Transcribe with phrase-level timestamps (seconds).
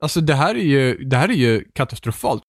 [0.00, 2.42] Alltså det här är ju, det här är ju katastrofalt.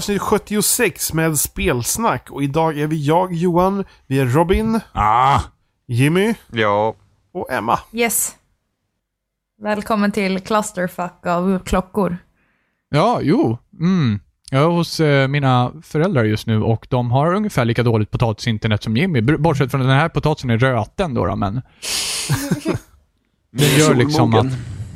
[0.00, 5.40] Avsnitt 76 med spelsnack och idag är vi jag, Johan, vi är Robin, Ah!
[5.86, 6.94] Jimmy Ja.
[7.32, 7.78] och Emma.
[7.92, 8.34] Yes.
[9.62, 12.16] Välkommen till Clusterfuck av klockor.
[12.90, 13.58] Ja, jo.
[13.80, 14.20] Mm.
[14.50, 18.82] Jag är hos eh, mina föräldrar just nu och de har ungefär lika dåligt potatisinternet
[18.82, 19.20] som Jimmy.
[19.20, 21.54] Bortsett från att den här potatisen är röten då, då men
[23.52, 24.46] den gör liksom att.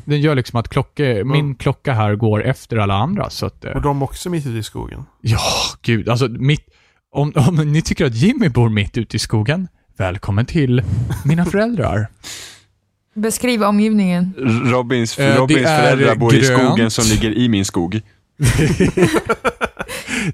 [0.04, 3.64] Den gör liksom att klocka, min klocka här går efter alla andra så att...
[3.64, 5.04] eh, Och de också mitt ute i skogen.
[5.20, 5.40] Ja,
[5.82, 6.08] gud.
[6.08, 6.64] Alltså, mitt,
[7.12, 10.82] om, om ni tycker att Jimmy bor mitt ute i skogen, välkommen till
[11.24, 12.06] mina föräldrar.
[13.16, 14.34] Beskriv omgivningen.
[14.64, 16.62] Robins, Eh, Robins är föräldrar bor i grönt.
[16.62, 18.00] skogen som ligger i min skog.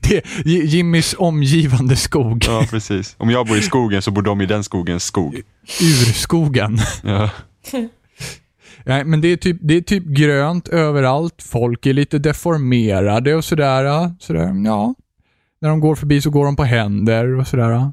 [0.00, 2.44] Det är Jimmys omgivande skog.
[2.48, 3.14] Ja, precis.
[3.18, 5.40] Om jag bor i skogen så bor de i den skogens skog.
[5.82, 6.78] Urskogen.
[7.02, 7.30] Ja.
[8.84, 11.42] Nej, men det är, typ, det är typ grönt överallt.
[11.42, 14.14] Folk är lite deformerade och sådär.
[14.18, 14.64] sådär.
[14.64, 14.94] Ja.
[15.60, 17.92] När de går förbi så går de på händer och sådär.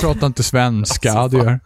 [0.00, 1.12] Pratar inte svenska.
[1.12, 1.60] Alltså, det gör.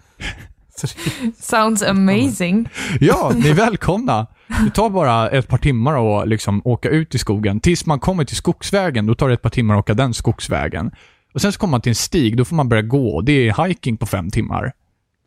[1.40, 2.68] Sounds amazing.
[3.00, 4.26] Ja, ni är välkomna.
[4.64, 7.60] Det tar bara ett par timmar att liksom åka ut i skogen.
[7.60, 10.90] Tills man kommer till skogsvägen, då tar det ett par timmar att åka den skogsvägen.
[11.34, 13.20] Och sen så kommer man till en stig, då får man börja gå.
[13.20, 14.72] Det är hiking på fem timmar.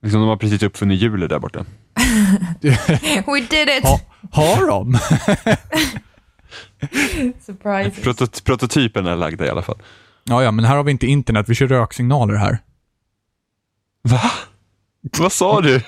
[0.01, 1.65] Liksom de har precis uppfunnit hjulet där borta.
[3.25, 3.83] We did it!
[3.83, 3.99] Ha,
[4.31, 4.93] har de?
[7.45, 8.01] Surprise.
[8.01, 9.77] Protot prototypen är lagda i alla fall.
[10.23, 11.49] Ja, ja, men här har vi inte internet.
[11.49, 12.57] Vi kör röksignaler här.
[14.01, 14.21] Va?
[15.19, 15.81] Vad sa du?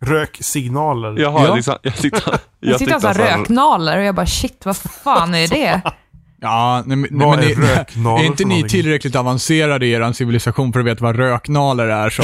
[0.00, 1.18] Röksignaler.
[1.20, 1.54] Jaha, Ja.
[1.54, 2.20] liksom, jag tyckte,
[2.60, 5.80] jag Jag sitter alltså han sa- röknaler och jag bara shit, vad fan är det?
[6.40, 8.68] Ja, nej, men, nej, men är ni- röknaler är inte ni någonting?
[8.68, 12.22] tillräckligt avancerade i er civilisation för att veta vad röknaler är så...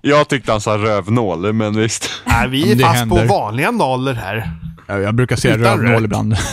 [0.00, 2.10] Jag tyckte han sa rövnål, men visst.
[2.24, 3.26] Nej, vi är Det fast händer.
[3.28, 4.50] på vanliga naler här.
[4.88, 6.04] Ja, Jag brukar säga Utan rövnål rök.
[6.04, 6.36] ibland.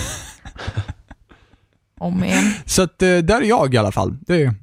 [1.99, 2.53] Om igen.
[2.65, 4.17] Så att, eh, där är jag i alla fall.
[4.27, 4.53] Det,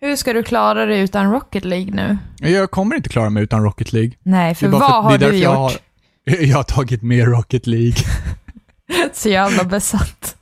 [0.00, 2.18] Hur ska du klara dig utan Rocket League nu?
[2.50, 4.12] jag kommer inte klara mig utan Rocket League.
[4.22, 5.80] Nej, Det för är bara vad för- har det är du därför gjort?
[6.26, 7.96] jag har, jag har tagit med Rocket League.
[9.12, 10.36] Så jävla besatt.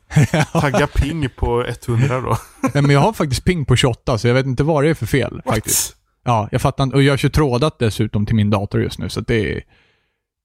[0.52, 2.38] Tagga ping på 100 då.
[2.74, 4.94] Nej, men jag har faktiskt ping på 28, så jag vet inte vad det är
[4.94, 5.94] för fel faktiskt.
[6.28, 6.96] Ja, jag fattar inte.
[6.96, 9.60] Och jag kör trådat dessutom till min dator just nu, så att det,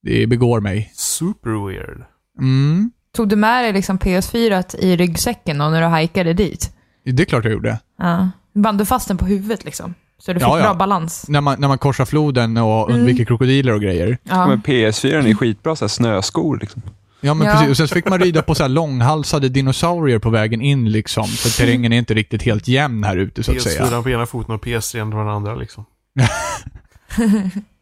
[0.04, 0.92] det begår mig.
[0.96, 2.04] Super weird.
[2.40, 6.72] Mm, Tog du med dig liksom PS4 i ryggsäcken då när du hajkade dit?
[7.06, 7.80] det är klart jag gjorde.
[8.00, 8.30] Ja.
[8.54, 9.94] Band du fast den på huvudet liksom?
[10.18, 10.64] Så du fick Ja, ja.
[10.64, 11.26] bra balans?
[11.30, 13.00] När man, när man korsar floden och Mm.
[13.00, 14.18] undviker krokodiler och grejer.
[14.24, 14.48] Ja.
[14.48, 16.82] Men PS4 är skitbra så här snöskor liksom.
[17.26, 17.54] Ja, men Ja.
[17.54, 17.70] precis.
[17.70, 21.28] Och sen fick man rida på så här långhalsade dinosaurier på vägen in liksom.
[21.28, 23.86] För terrängen är inte riktigt helt jämn här ute så att säga.
[23.86, 25.86] PS4 på ena foten och PS3 på den andra liksom.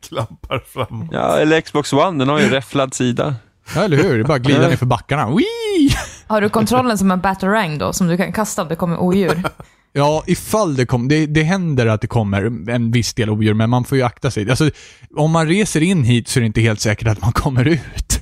[0.10, 1.10] Klampar fram.
[1.12, 3.36] Ja, eller Xbox One, den har ju räfflad sida.
[3.76, 4.14] Ja, eller hur?
[4.18, 5.30] Det är bara att glida ner för backarna.
[5.30, 5.90] Whee!
[6.28, 9.44] Har du kontrollen som en batarang då, som du kan kasta om det kommer odjur?
[9.94, 11.10] Ja, ifall det kommer.
[11.10, 14.32] Det, det händer att det kommer en viss del odjur, men man får ju akta
[14.32, 14.50] sig.
[14.50, 14.70] Alltså,
[15.16, 18.22] om man reser in hit så är det inte helt säkert att man kommer ut.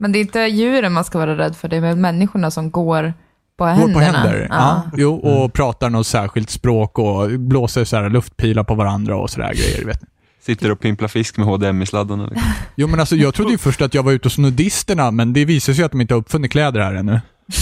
[0.00, 2.70] Men det är inte djuren man ska vara rädd för, det är väl människorna som
[2.70, 3.14] går
[3.58, 3.94] på Går händerna.
[3.94, 4.46] på händer.
[4.50, 4.56] Ja.
[4.56, 4.82] Ja.
[4.96, 9.52] Jo, och pratar något särskilt språk och blåser så här luftpilar på varandra och sådär
[9.54, 9.84] grejer.
[9.84, 10.08] Vet ni.
[10.42, 12.26] Sitter och pimplar fisk med HDMI-sladdarna.
[12.26, 12.50] Liksom.
[12.76, 15.44] Jo, men alltså jag trodde ju först att jag var ute hos nudisterna, men det
[15.44, 17.20] visar sig att de inte har uppfunnit kläder här ännu.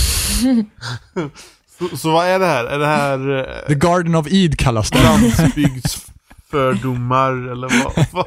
[1.79, 2.65] Så, så vad är det här?
[2.65, 5.03] Är det här The Garden of Eid kallas det.
[5.03, 7.69] landsbygdsfördomar eller
[8.13, 8.27] vad?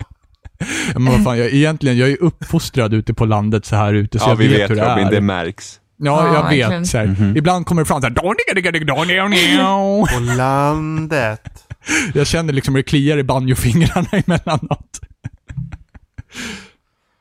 [0.94, 4.26] Men vad fan, jag, egentligen, jag är uppfostrad ute på landet så här ute, så
[4.26, 5.12] Ja, jag vi vet, vet hur det Robin, är.
[5.12, 5.80] det märks.
[5.98, 6.88] Ja, Ja, jag vet.
[6.88, 7.06] Så här.
[7.06, 7.38] Mhm.
[7.38, 8.14] Ibland kommer det fram så här.
[10.14, 11.64] På landet.
[12.14, 15.00] Jag känner liksom hur det kliar i banjofingrarna emellanåt.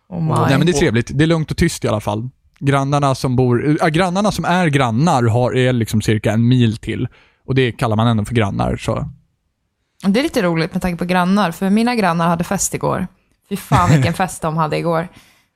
[0.08, 0.28] Oh my.
[0.48, 1.10] Nej, men det är trevligt.
[1.14, 2.28] Det är lugnt och tyst i alla fall.
[2.58, 7.08] Grannarna som bor, äh, grannarna som är grannar har, är liksom cirka en mil till.
[7.46, 9.10] Och det kallar man ändå för grannar, så.
[10.06, 13.06] Det är lite roligt med tanke på grannar, för mina grannar hade fest igår.
[13.50, 15.08] Fy fan vilken fest de hade igår.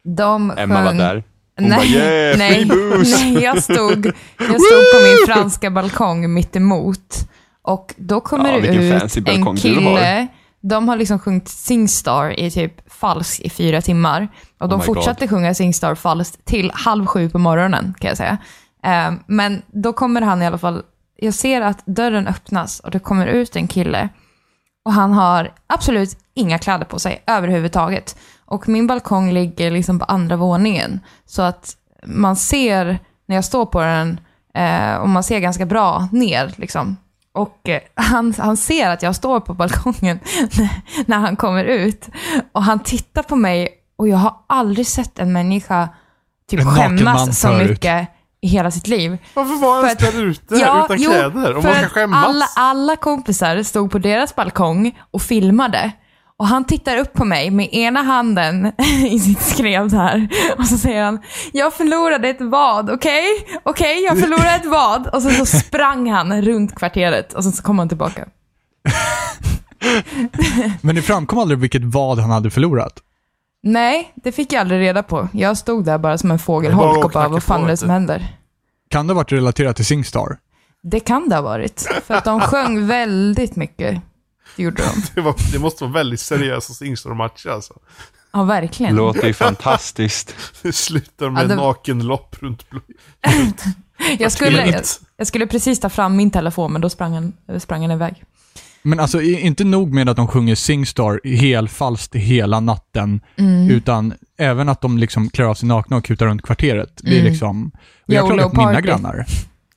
[0.04, 1.24] De Emma var sjöng- där.
[1.58, 2.64] Hon nej, bara yeah, nej,
[3.04, 4.06] nej, jag stod,
[4.38, 7.28] jag stod på min franska balkong mitt emot
[7.62, 10.28] och då kommer Ja, det ut en kille
[10.60, 14.28] De har liksom sjungit Singstar i typ falskt i fyra timmar.
[14.58, 14.96] Och de Oh my God.
[14.96, 18.38] fortsatte sjunga Singstar falskt till halv sju på morgonen, kan jag säga.
[18.84, 20.82] Eh, men då kommer han i alla fall,
[21.16, 24.08] jag ser att dörren öppnas och det kommer ut en kille.
[24.84, 28.16] Och han har absolut inga kläder på sig överhuvudtaget.
[28.44, 31.00] Och min balkong ligger liksom på andra våningen.
[31.26, 34.20] Så att man ser, när jag står på den,
[34.54, 36.96] eh, och man ser ganska bra ner liksom.
[37.32, 40.20] Och eh, han, han ser att jag står på balkongen
[41.06, 42.08] när, han kommer ut.
[42.52, 45.88] Och han tittar på mig och jag har aldrig sett en människa
[46.50, 48.08] typ En skämmas så mycket
[48.44, 49.18] i hela sitt liv.
[49.34, 51.56] Varför var han För att- där ute utan jo, kläder?
[51.56, 52.24] Om man ska skämmas?
[52.24, 55.92] Alla, alla kompisar stod på deras balkong och filmade.
[56.36, 58.72] Och han tittar upp på mig med ena handen
[59.10, 60.28] i sitt skrev här.
[60.58, 61.20] Och så säger han,
[61.52, 63.24] jag förlorade ett vad, okej?
[63.62, 65.06] Okej, jag förlorade ett vad.
[65.06, 68.24] Och sen så sprang han runt kvarteret och sen så kom han tillbaka.
[70.80, 72.92] Men det framkom aldrig vilket vad han hade förlorat.
[73.66, 75.28] Nej, det fick jag aldrig reda på.
[75.32, 78.36] Jag stod där bara som en fågelholk och bara, vad fan är det som händer?
[78.90, 80.38] Kan det ha varit relaterat till Singstar?
[80.82, 81.88] Det kan det ha varit.
[82.06, 84.00] För att de sjöng väldigt mycket.
[84.56, 85.02] Det gjorde de.
[85.14, 87.74] Det, var, det måste vara väldigt seriösa Singstar-matcher alltså.
[88.32, 88.96] Ja, verkligen.
[88.96, 90.34] Låter ju fantastiskt.
[90.62, 92.82] Det slutar med Ja, det- nakenlopp runt blod.
[94.18, 94.82] Jag skulle, jag,
[95.16, 98.24] jag skulle precis ta fram min telefon, men då sprang han, sprang han iväg.
[98.84, 103.70] Men alltså, inte nog med att de sjunger Singstar helfalskt hela natten, Mm.
[103.70, 107.00] utan även att de liksom klär av sig nakna och kutar runt kvarteret.
[107.02, 107.32] Det är Mm.
[107.32, 107.70] liksom...
[108.08, 109.26] Och jag har på mina grannar.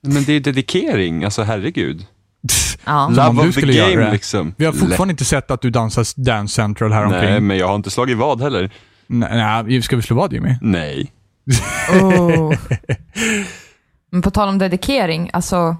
[0.01, 2.05] Men det är dedikering, alltså herregud.
[2.85, 3.09] Ja.
[3.09, 4.53] Love du of the göra game liksom.
[4.57, 7.21] Vi har fortfarande inte sett att du dansar Dance Central här omkring.
[7.21, 8.71] Nej, men jag har inte slagit vad heller.
[9.07, 10.55] Nej, nej, ska vi slå vad Jimmy?
[10.61, 11.11] Nej.
[12.01, 12.53] Oh.
[14.11, 15.75] Men på tal om dedikering, alltså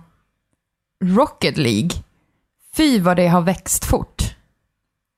[1.03, 1.89] Rocket League,
[2.77, 4.35] fy vad det har växt fort.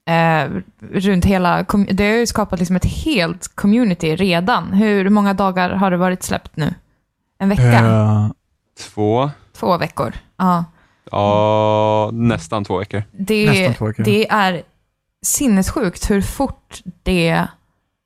[0.09, 0.51] Eh,
[0.91, 4.73] runt hela, det har ju skapat liksom ett helt community redan.
[4.73, 6.73] Hur många dagar har det varit släppt nu?
[7.39, 7.63] En vecka?
[7.63, 8.27] Eh,
[8.79, 10.13] Två, Två veckor?
[10.37, 10.65] Ja.
[11.11, 13.03] ja, nästan två veckor.
[13.11, 14.03] Det, Nästan två veckor.
[14.03, 14.63] det är
[15.25, 17.47] sinnessjukt hur fort det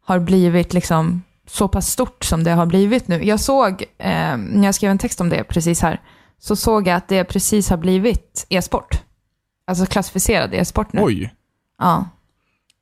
[0.06, 3.24] har blivit liksom så pass stort som det har blivit nu.
[3.26, 6.02] Jag såg, eh, när jag skrev en text om det precis här,
[6.40, 9.02] så såg jag att det precis har blivit e-sport.
[9.68, 11.02] Alltså klassificerad e-sport nu.
[11.04, 11.34] oj.
[11.80, 12.10] Ja.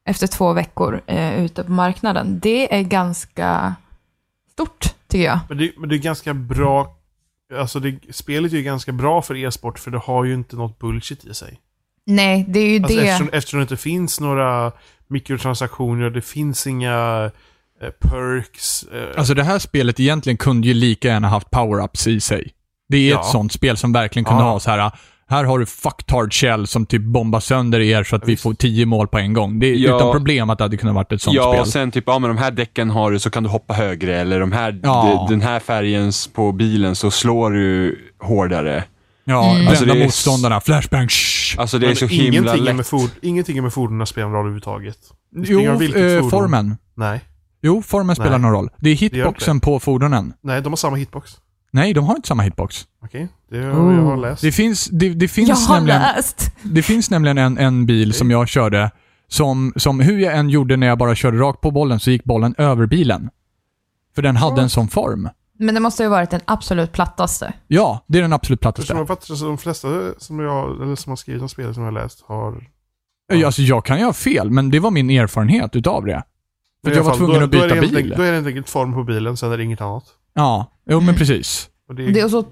[0.05, 2.39] Efter två veckor eh, ute på marknaden.
[2.39, 3.75] Det är ganska
[4.51, 5.39] stort, tycker jag.
[5.49, 6.95] Men det, men det är ganska bra.
[7.59, 10.79] Alltså det, spelet är ju ganska bra för e-sport för det har ju inte något
[10.79, 11.59] bullshit i sig.
[12.05, 13.01] Nej, det är ju Alltså det.
[13.07, 14.71] eftersom, eftersom det inte finns några
[15.07, 17.31] mikrotransaktioner, det finns inga
[17.81, 18.83] eh, perks.
[18.83, 22.51] Eh, Alltså det här spelet egentligen kunde ju lika gärna haft power-ups i sig.
[22.89, 23.19] Det är Ja.
[23.19, 24.49] ett sånt spel som verkligen kunde Ja.
[24.49, 24.91] ha så här.
[25.31, 28.85] Här har du fucktard shell som typ bombar sönder er så att vi får tio
[28.85, 29.59] mål på en gång.
[29.59, 29.95] Det är Ja.
[29.95, 31.61] utan problem att det hade kunnat varit ett sånt ja, spel.
[31.61, 34.19] och sen typ, ja men de här däcken har du så kan du hoppa högre
[34.21, 35.25] eller de här, Ja.
[35.29, 38.83] de, den här färgen på bilen så slår du hårdare.
[39.23, 39.53] Ja, Mm.
[39.55, 41.59] brända Alltså, det är s- motståndarna, flashbang, shh.
[41.59, 42.75] Alltså det är men så himla ingenting, är lätt.
[42.75, 44.97] med ford, ingenting är med fordonen spelar någon roll överhuvudtaget.
[45.35, 46.77] Det Jo, spelar eh, formen.
[46.95, 47.21] Nej.
[47.63, 48.39] Jo, formen spelar Nej.
[48.39, 48.69] någon roll.
[48.77, 50.33] Det är gör inte hitboxen på fordonen.
[50.43, 51.31] Nej, de har samma hitbox.
[51.71, 52.87] Nej, de har inte samma hitbox.
[53.03, 53.95] Okej, det har Oh.
[53.95, 54.41] jag har läst.
[54.41, 56.01] Det finns, det, det Jag finns har nämligen...
[56.01, 56.51] läst.
[56.63, 58.91] Det finns nämligen en, en bil som jag körde,
[59.27, 62.23] som, som hur jag än gjorde när jag bara körde rakt på bollen så gick
[62.23, 63.29] bollen över bilen.
[64.15, 65.29] För den hade en sån form.
[65.59, 67.53] Men det måste ju ha varit den absolut plattaste.
[67.67, 68.93] Ja, det är den absolut plattaste.
[68.93, 69.87] jag fattar så de flesta
[70.17, 72.63] som, jag, eller som har skrivit om spelet som jag har läst har...
[73.33, 73.45] Ja.
[73.45, 76.23] Alltså jag kan ju ha fel, men det var min erfarenhet utav det.
[76.83, 77.97] För jag var fall, tvungen då, att då är byta det helt bil.
[77.97, 80.03] enkelt- Då är det helt enkelt form på bilen, sen är det inget annat.
[80.33, 81.69] Ja, jo men precis.
[81.89, 82.45] Och det är, Det är så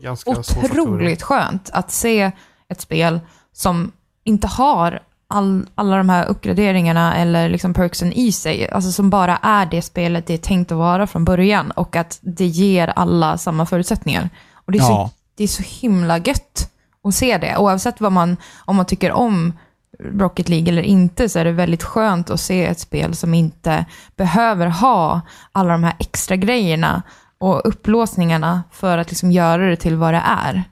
[0.64, 2.32] otroligt skönt att se
[2.70, 3.20] ett spel
[3.54, 3.92] som
[4.24, 8.70] inte har all, alla de här uppgraderingarna eller liksom perksen i sig.
[8.70, 12.20] Alltså som bara är det spelet det är tänkt att vara från början och att
[12.22, 14.30] det ger alla samma förutsättningar.
[14.54, 14.88] Och det är, Ja.
[14.88, 16.72] så, det är så himla gött
[17.04, 17.58] att se det.
[17.58, 19.54] Oavsett vad man, om man tycker om
[20.00, 23.86] Rocket League eller inte så är det väldigt skönt att se ett spel som inte
[24.16, 25.22] behöver ha
[25.52, 27.04] alla de här extra grejerna
[27.40, 30.64] och upplåsningarna för att liksom göra det till vad det är.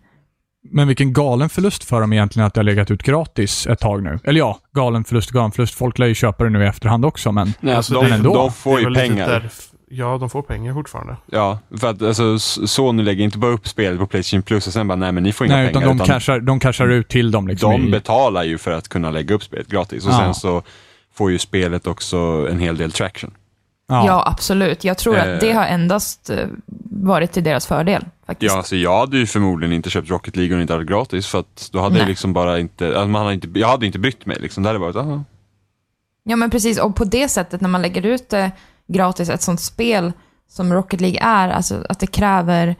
[0.72, 4.04] Men vilken galen förlust för dem egentligen att det har legat ut gratis ett tag
[4.04, 4.20] nu.
[4.24, 5.76] Eller ja, galen förlust, galen förlust.
[5.76, 7.54] Folk lär ju köpa det nu i efterhand också, men...
[7.60, 8.34] Nej, Alltså, det- de, ändå.
[8.34, 9.50] de får ju pengar.
[9.90, 11.16] Ja, de får pengar fortfarande.
[11.26, 14.88] Ja, för att alltså, Sony lägger inte bara upp spelet på Playstation Plus och sen
[14.88, 15.96] bara, nej men ni får inga Nej, utan pengar.
[15.98, 17.72] de cashar, de cashar ut till dem liksom.
[17.72, 20.18] de i, betalar ju för att kunna lägga upp spelet gratis och Ja.
[20.18, 20.62] sen så
[21.14, 22.18] får ju spelet också
[22.52, 23.32] en hel del traction.
[23.88, 24.84] Ja, absolut.
[24.84, 25.34] Jag tror Eh.
[25.34, 26.48] att det har endast eh,
[26.91, 28.06] varit till deras fördel.
[28.25, 28.51] Faktiskt.
[28.51, 31.27] Ja, alltså jag hade ju förmodligen inte köpt Rocket League om det inte hade gratis
[31.27, 32.01] för att då hade Nej.
[32.01, 34.63] jag liksom bara inte, alltså man hade inte, jag hade inte brytt mig liksom.
[34.63, 35.24] Det hade varit, aha.
[36.24, 36.79] Ja, men precis.
[36.79, 38.51] Och på det sättet, när man lägger ut det
[38.88, 40.12] gratis, ett sånt spel
[40.50, 42.75] som Rocket League är, alltså att det kräver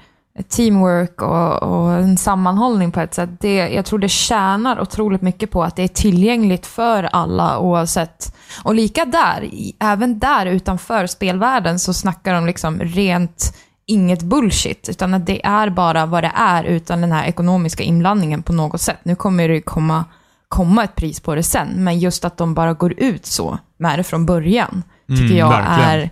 [0.50, 3.30] teamwork och, och en sammanhållning på ett sätt.
[3.40, 8.36] Det, jag tror det tjänar otroligt mycket på att det är tillgängligt för alla oavsett.
[8.64, 15.14] Och lika där, även där utanför spelvärlden så snackar de liksom rent inget bullshit, utan
[15.14, 18.98] att det är bara vad det är utan den här ekonomiska inblandningen på något sätt.
[19.04, 20.06] Nu kommer det komma,
[20.48, 24.00] komma ett pris på det sen, men just att de bara går ut så med
[24.00, 25.90] det från början, tycker Mm, jag verkligen.
[25.90, 26.10] är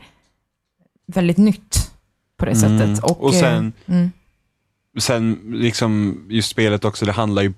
[1.08, 1.92] väldigt nytt
[2.38, 3.04] på det sättet.
[3.04, 4.12] Och, Och sen, eh, mm.
[5.00, 7.54] sen liksom just spelet också, det handlar ju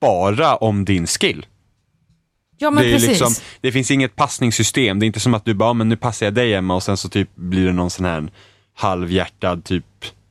[0.00, 1.46] bara om din skill.
[2.58, 3.08] Ja, men det, precis.
[3.08, 4.98] liksom, det finns inget passningssystem.
[4.98, 6.82] Det är inte som att du bara, "Ja, men nu passar jag dig Emma och
[6.82, 8.30] sen så typ blir det någon sån här
[8.74, 9.84] halvhjärtad typ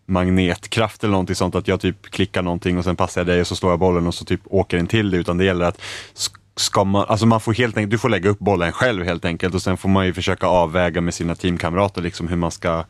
[0.05, 1.55] magnetkraft eller någonting sånt.
[1.55, 4.07] Att jag typ klickar någonting och sen passar jag dig och så slår jag bollen
[4.07, 5.17] och så typ åker den till det.
[5.17, 5.81] Utan det gäller att
[6.15, 9.25] sk- ska man, alltså man får helt enkelt, du får lägga upp bollen själv helt
[9.25, 12.85] enkelt och sen får man ju försöka avväga med sina teamkamrater liksom hur man ska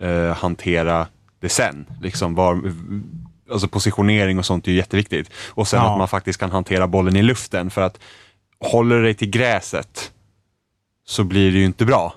[0.00, 1.06] eh, hantera
[1.40, 1.86] det sen.
[2.02, 2.62] Liksom var,
[3.52, 5.30] alltså positionering och sånt är ju jätteviktigt.
[5.48, 5.92] Och sen Ja.
[5.92, 7.98] att man faktiskt kan hantera bollen i luften för att
[8.60, 10.12] håller du dig till gräset
[11.06, 12.14] så blir det ju inte bra.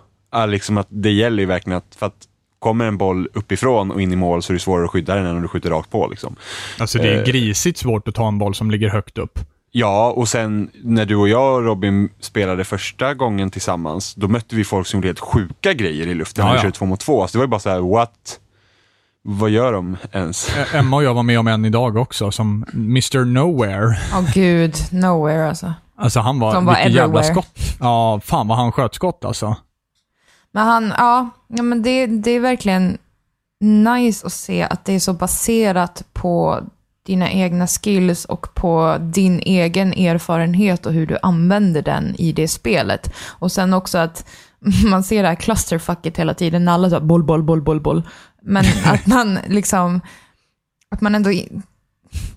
[0.48, 2.28] Liksom att det gäller ju verkligen att, för att
[2.60, 5.26] kommer en boll uppifrån och in i mål så är det svårare att skydda den
[5.26, 6.08] än om du skjuter rakt på.
[6.08, 6.36] Liksom.
[6.80, 7.24] Alltså det är Eh.
[7.24, 9.40] grisigt svårt att ta en boll som ligger högt upp.
[9.78, 14.56] Ja, och sen när du och jag och Robin spelade första gången tillsammans, då mötte
[14.56, 17.28] vi folk som gjorde helt sjuka grejer i luften när vi körde två mot två.
[17.28, 18.40] Så det var ju bara så här, what?
[19.22, 20.50] Vad gör de ens?
[20.74, 23.98] Emma och jag var med om en idag också, som Mr Nowhere.
[24.14, 25.74] Åh gud, nowhere alltså.
[25.96, 27.60] Alltså han var, Som var vilken jävla skott.
[27.80, 29.56] Ja, fan vad han sköt skott alltså.
[30.52, 32.98] Men han, ja, ja men det, det är verkligen
[33.62, 36.62] nice att se att det är så baserat på
[37.06, 42.48] dina egna skills och på din egen erfarenhet och hur du använder den i det
[42.48, 43.14] spelet.
[43.28, 44.28] Och sen också att
[44.90, 48.04] man ser det här clusterfucket hela tiden, när alla så boll, boll, boll, boll, boll.
[48.42, 50.02] Men att man liksom,
[50.92, 51.30] att man ändå,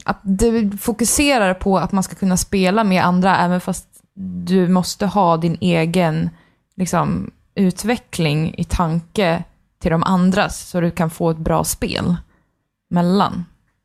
[0.05, 3.89] att du fokuserar på att man ska kunna spela med andra, även fast
[4.47, 6.31] du måste ha din egen
[6.77, 9.45] liksom, utveckling i tanke
[9.79, 12.17] till de andras, så du kan få ett bra spel
[12.91, 13.45] mellan.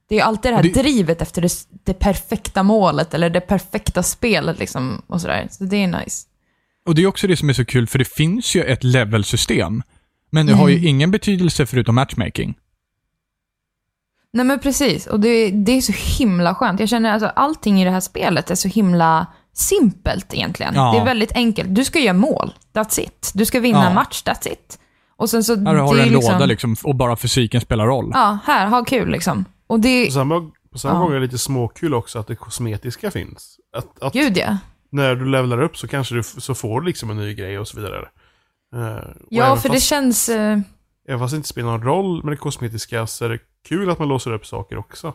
[0.09, 1.49] Det är alltid det här det- drivet efter det,
[1.83, 5.47] det perfekta målet, eller det perfekta spelet liksom, och sådär.
[5.51, 6.27] Så det är nice.
[6.85, 9.83] Och det är också det som är så kul, för det finns ju ett levelsystem.
[10.29, 10.81] Men det har Mm.
[10.81, 12.55] ju ingen betydelse förutom matchmaking.
[14.33, 15.93] Nej men precis, och det, det är så
[16.23, 16.79] himla skönt.
[16.79, 20.75] Jag känner alltså allting i det här spelet är så himla simpelt egentligen.
[20.75, 20.91] Ja.
[20.93, 21.75] Det är väldigt enkelt.
[21.75, 23.31] Du ska göra mål, that's it.
[23.33, 23.87] Du ska vinna Ja.
[23.89, 24.79] en match, that's it.
[25.15, 25.55] Och sen så...
[25.55, 28.11] Här har du en låda liksom, och bara fysiken spelar roll.
[28.13, 29.45] Ja, här, ha kul liksom.
[29.67, 30.05] Och det...
[30.05, 30.99] På samma, på samma Ja.
[30.99, 33.57] gång är det lite småkul också att det kosmetiska finns.
[33.77, 34.57] Att, att Gud ja.
[34.89, 37.67] när du levlar upp så kanske du så får du liksom en ny grej och
[37.67, 37.99] så vidare.
[37.99, 38.07] Och
[39.29, 40.29] Ja, för det fast, känns...
[40.29, 40.59] eh,
[41.07, 43.99] Även fast det inte spelar någon roll med det kosmetiska så är det kul att
[43.99, 45.13] man låser upp saker också.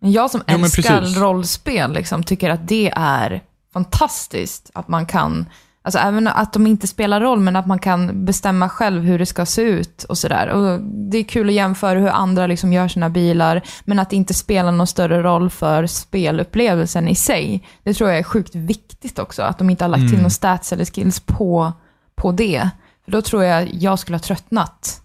[0.00, 1.18] Jag som Ja, älskar precis.
[1.18, 3.40] rollspel liksom, tycker att det är
[3.72, 4.70] fantastiskt.
[4.74, 5.46] Att man kan,
[5.88, 9.26] alltså även att de inte spelar roll, men att man kan bestämma själv hur det
[9.26, 10.48] ska se ut och sådär.
[10.48, 14.16] Och Det är kul att jämföra hur andra liksom gör sina bilar, men att det
[14.16, 17.64] inte spelar någon större roll för spelupplevelsen i sig.
[17.82, 20.22] Det tror jag är sjukt viktigt också, att de inte har lagt till Mm.
[20.22, 21.72] någon stats eller skills på,
[22.16, 22.70] på det.
[23.04, 25.00] För då tror jag jag skulle ha tröttnat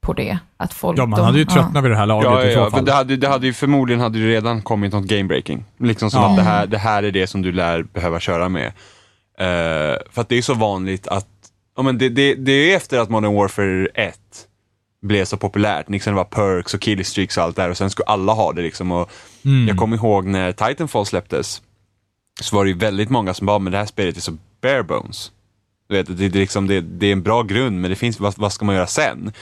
[0.00, 0.38] på det.
[0.56, 1.54] Att folk, Ja, man de- hade ju ja.
[1.54, 2.78] tröttnat vid det här laget Ja, i så ja, fall.
[2.80, 5.64] för det hade, det hade ju förmodligen hade det redan kommit något game breaking.
[5.78, 6.30] Liksom som Ja.
[6.30, 8.72] att det här, det här är det som du lär behöva köra med.
[9.38, 11.28] Eh, för att det är så vanligt att,
[11.76, 14.18] ja men det, det, det är efter att Modern Warfare 1
[15.02, 18.06] blev så populärt, liksom det var perks och killstreaks och allt där och sen skulle
[18.06, 18.92] alla ha det liksom.
[18.92, 19.10] Och
[19.44, 19.68] Mm.
[19.68, 21.62] Jag kommer ihåg när Titanfall släpptes,
[22.40, 24.82] så var det ju väldigt många som bara, men det här spelet är så bare
[24.82, 25.32] bones.
[25.88, 28.20] Du vet, det, det, är liksom, det, det är en bra grund, men det finns,
[28.20, 29.32] vad, vad ska man göra sen?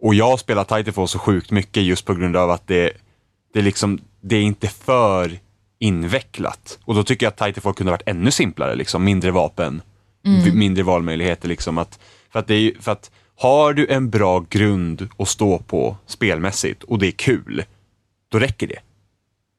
[0.00, 2.92] Och jag spelar Titanfall så sjukt mycket just på grund av att det,
[3.54, 5.38] det, liksom, det är inte för
[5.78, 6.78] invecklat.
[6.84, 9.82] Och då tycker jag att Titanfall kunde ha varit ännu simplare, liksom, mindre vapen,
[10.44, 11.48] v- mindre valmöjligheter.
[11.48, 11.98] Liksom, att,
[12.32, 16.82] för, att det är, för att har du en bra grund att stå på spelmässigt
[16.82, 17.64] och det är kul,
[18.28, 18.78] då räcker det.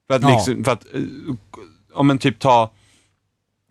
[0.07, 0.29] För att, Ja.
[0.29, 1.01] liksom, för att eh,
[1.93, 2.71] om man typ ta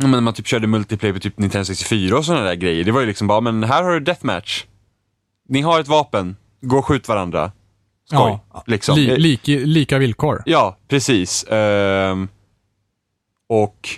[0.02, 2.84] när man typ körde multiplayer på typ Nintendo 64 och sådana där grejer.
[2.84, 4.64] Det var ju liksom bara, men här har du deathmatch.
[5.48, 7.52] Ni har ett vapen, gå och skjut varandra.
[8.10, 8.38] Skoj.
[8.52, 8.98] Ja, liksom.
[8.98, 10.42] Li, lik, lika villkor.
[10.46, 11.44] Ja, precis.
[11.44, 12.28] Ehm,
[13.48, 13.88] och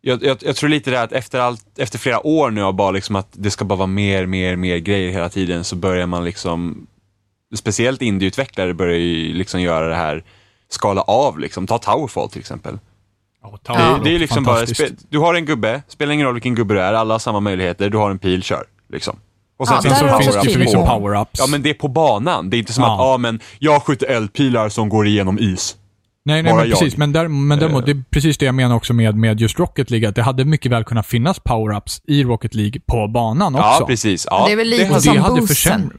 [0.00, 2.74] jag, jag, jag tror lite det här att efter, allt, efter flera år nu av
[2.74, 6.06] bara liksom att det ska bara vara mer, mer, mer grejer hela tiden så börjar
[6.06, 6.86] man liksom,
[7.56, 10.24] speciellt indieutvecklare börjar ju liksom göra det här,
[10.68, 11.66] skala av liksom.
[11.66, 12.78] Ta Towerfall till exempel.
[13.42, 13.74] Ja, Ja.
[13.74, 14.66] Tower Det, det är liksom bara,
[15.08, 17.90] du har en gubbe, spelar ingen roll vilken gubbe du är, alla har samma möjligheter,
[17.90, 18.64] du har en pil, kör.
[18.92, 19.16] Liksom.
[19.58, 20.86] Och Ja, Sen är finns det förvisso på.
[20.86, 21.28] power-ups.
[21.32, 22.50] Ja, men det är på banan.
[22.50, 22.94] Det är inte som Ja.
[22.94, 25.76] att, ja men, jag skjuter eldpilar som går igenom is.
[26.28, 26.96] Nej, nej Bara men precis.
[26.96, 27.86] Men, där, men däremot, Eh.
[27.86, 30.44] det är precis det jag menar också med, med just Rocket League, att det hade
[30.44, 33.66] mycket väl kunnat finnas power-ups i Rocket League på banan också.
[33.66, 34.26] Ja, precis.
[34.30, 35.92] Ja, Det är väl lite Och som det hade försämrat...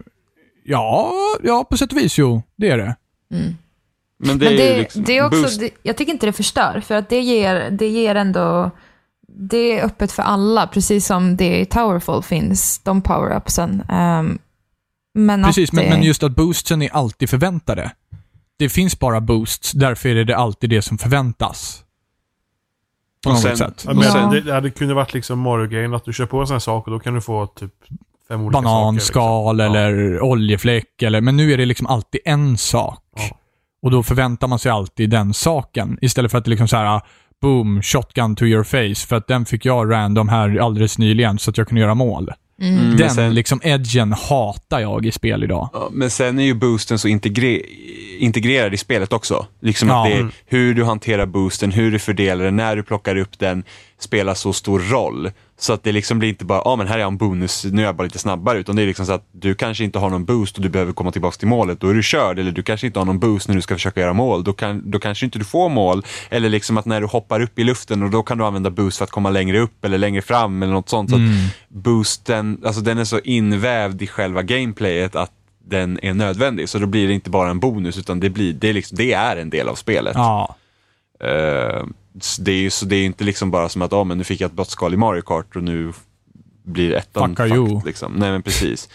[0.63, 1.11] Ja,
[1.43, 2.41] ja, på sätt och vis jo.
[2.57, 2.95] Det är det.
[3.29, 5.59] Men det Men är det, ju liksom, det är också, boost.
[5.59, 8.71] det, jag tycker inte det förstör, för att det ger, det ger ändå,
[9.27, 13.81] det är öppet för alla, precis som det i Towerfall finns, de power-upsen.
[13.89, 14.37] Ehm,
[15.13, 17.91] men Precis, men, det, men just att boostsen är alltid förväntade.
[18.59, 21.83] Det finns bara boosts, därför är det alltid det som förväntas.
[23.23, 23.83] På Och något sen- sätt.
[23.87, 24.29] Ja, men Ja.
[24.33, 26.87] det, det hade kunnat varit liksom Mario-grejen, att du kör på en sån här sak
[26.87, 27.71] och då kan du få typ
[28.27, 28.63] fem olika saker.
[28.63, 29.75] Bananskal liksom.
[29.75, 33.03] eller oljefläck, eller, men nu är det liksom alltid en sak.
[33.15, 33.37] Ja.
[33.81, 35.97] Och då förväntar man sig alltid den saken.
[36.01, 37.01] Istället för att det liksom så här,
[37.41, 41.49] boom, shotgun to your face, för att den fick jag random här alldeles nyligen så
[41.49, 42.29] att jag kunde göra mål.
[42.61, 45.69] Mm, men Den sen- liksom edgen hatar jag i spel idag.
[45.73, 47.61] Ja, men sen är ju boosten så integre
[48.19, 49.45] integrerad i spelet också.
[49.61, 50.01] Liksom Ja.
[50.03, 50.31] att det är Mm.
[50.45, 53.63] hur du hanterar boosten, hur du fördelar den, när du plockar upp den,
[53.99, 55.31] spelar så stor roll.
[55.61, 57.81] Så att det liksom blir inte bara, ja ah, men här är en bonus, nu
[57.81, 58.59] är jag bara lite snabbare.
[58.59, 60.93] Utan det är liksom så att du kanske inte har någon boost och du behöver
[60.93, 62.39] komma tillbaka till målet, då är du körd.
[62.39, 64.91] Eller du kanske inte har någon boost när du ska försöka göra mål, då, kan,
[64.91, 66.05] då kanske inte du får mål.
[66.29, 68.97] Eller liksom att när du hoppar upp i luften och då kan du använda boost
[68.97, 71.09] för att komma längre upp eller längre fram eller något sånt.
[71.09, 71.35] Så Mm.
[71.69, 75.31] boosten, alltså den är så invävd i själva gameplayet att
[75.65, 76.69] den är nödvändig.
[76.69, 79.13] Så då blir det inte bara en bonus utan det, blir, det, är, liksom, det
[79.13, 80.13] är en del av spelet.
[80.15, 80.55] Ja.
[81.23, 81.85] Eh,
[82.39, 84.41] det är ju så det är inte liksom bara som att oh, men nu fick
[84.41, 85.93] jag ett blått skal i Mario Kart och nu
[86.63, 87.81] blir ettan Fuck are you.
[87.85, 88.13] Liksom.
[88.13, 88.89] Nej men precis.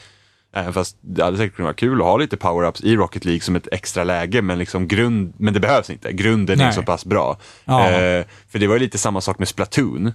[0.57, 3.41] Även fast det hade säkert kunnat vara kul att ha lite power-ups i Rocket League
[3.41, 6.13] som ett extra läge, men, liksom grund, men det behövs inte.
[6.13, 6.75] Grunden är Nej.
[6.75, 7.39] så pass bra.
[7.65, 7.91] Ja.
[7.91, 10.07] Eh, för det var ju lite samma sak med Splatoon.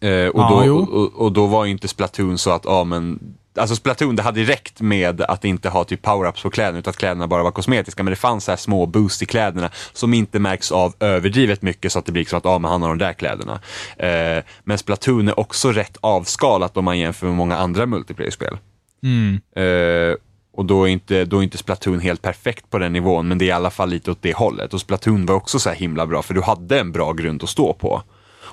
[0.00, 3.34] Eh, och, Ja, då, och, och då var ju inte Splatoon så att, ja men,
[3.58, 6.96] alltså Splatoon det hade räckt med att inte ha typ power-ups på kläderna utan att
[6.96, 8.02] kläderna bara var kosmetiska.
[8.02, 11.92] Men det fanns så här små boost i kläderna som inte märks av överdrivet mycket
[11.92, 13.60] så att det blir liksom att, ja men han har de där kläderna.
[13.96, 18.58] Eh, men Splatoon är också rätt avskalat om man jämför med många andra multiplayer-spel.
[19.02, 19.40] Mm.
[19.56, 20.16] Eh,
[20.56, 23.44] och då är, inte, då är inte Splatoon helt perfekt på den nivån, men det
[23.44, 24.74] är i alla fall lite åt det hållet.
[24.74, 27.48] Och Splatoon var också så här himla bra, för du hade en bra grund att
[27.48, 28.02] stå på.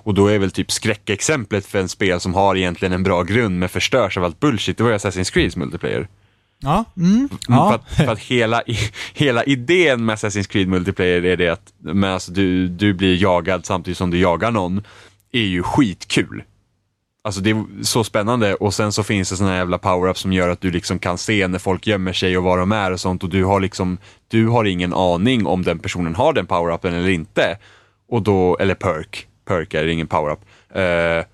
[0.03, 3.59] Och då är väl typ skräckexemplet för en spel som har egentligen en bra grund
[3.59, 6.07] men förstörs av allt bullshit, det var ju Assassin's Creeds multiplayer.
[6.59, 6.85] Ja.
[6.97, 7.11] Mm.
[7.11, 7.73] Mm, För, ja.
[7.73, 8.63] att, för att hela,
[9.13, 13.65] hela idén med Assassin's Creed multiplayer är det att men alltså, du, du blir jagad
[13.65, 14.83] samtidigt som du jagar någon,
[15.31, 16.43] är ju skitkul.
[17.23, 20.33] Alltså det är så spännande och sen så finns det såna här jävla power-ups som
[20.33, 22.99] gör att du liksom kan se när folk gömmer sig och var de är och
[22.99, 26.93] sånt och du har liksom, du har ingen aning om den personen har den power-upen
[26.93, 27.57] eller inte.
[28.09, 30.39] Och då, eller perk, perk är ingen power-up.
[30.75, 31.25] Eh,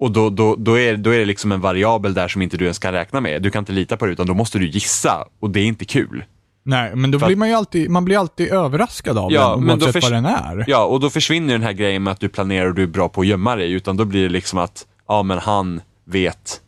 [0.00, 2.64] och då, då, då, är, då är det liksom en variabel där som inte du
[2.64, 3.42] ens kan räkna med.
[3.42, 5.84] Du kan inte lita på det utan då måste du gissa och det är inte
[5.84, 6.24] kul.
[6.64, 9.70] Nej, men då För blir man ju alltid, man blir alltid överraskad av Ja, den,
[9.70, 10.64] oavsett vad den är.
[10.66, 13.08] Ja, och då försvinner den här grejen med att du planerar och du är bra
[13.08, 16.60] på att gömma dig, utan då blir det liksom att, ja men han vet,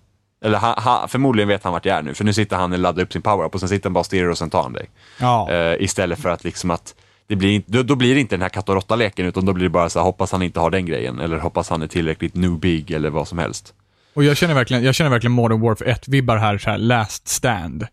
[0.45, 2.79] eller han, han, förmodligen vet han vart jag är nu, för nu sitter han och
[2.79, 4.73] laddar upp sin power-up och sen sitter han bara och stirrar och sen tar han
[4.73, 4.91] dig.
[5.21, 5.51] Ja.
[5.51, 6.95] Eh, istället för att liksom att,
[7.27, 9.65] det blir, då, då blir det inte den här katt och råtta-leken, utan då blir
[9.65, 12.35] det bara så här, hoppas han inte har den grejen, eller hoppas han är tillräckligt
[12.35, 13.75] noobig eller vad som helst.
[14.15, 17.87] Och jag känner verkligen, jag känner verkligen Modern Warfare 1-vibbar här, så här, last stand.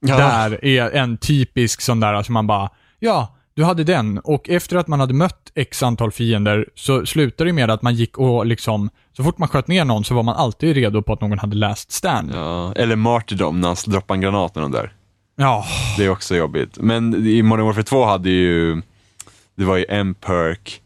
[0.00, 0.16] Ja.
[0.16, 4.76] Där är en typisk sån där, alltså man bara, ja, du hade den och efter
[4.76, 8.46] att man hade mött x antal fiender så slutade det med att man gick och
[8.46, 11.38] liksom, så fort man sköt ner någon så var man alltid redo på att någon
[11.38, 12.32] hade last stand.
[12.34, 14.92] Ja, eller Martyrdom när han droppar en granat med de där.
[15.42, 15.64] Ja,
[15.96, 16.78] Det är också jobbigt.
[16.78, 18.82] Men i Modern Warfare 2 hade ju,
[19.56, 20.80] det var ju en perk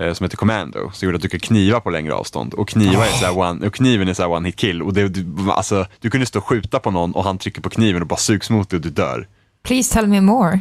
[0.00, 2.54] eh, som heter Commando, som gjorde att du kan kniva på längre avstånd.
[2.54, 4.82] Och, kniva är så one, och kniven är så one hit kill.
[4.82, 7.70] Och det, du, alltså, du kunde stå och skjuta på någon och han trycker på
[7.70, 9.28] kniven och bara sugs mot dig och du dör.
[9.62, 10.60] Please tell me more.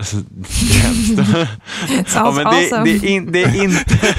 [0.00, 2.14] Alltså, det är hemskt.
[2.14, 3.84] ja, men det, det, är in, det är inte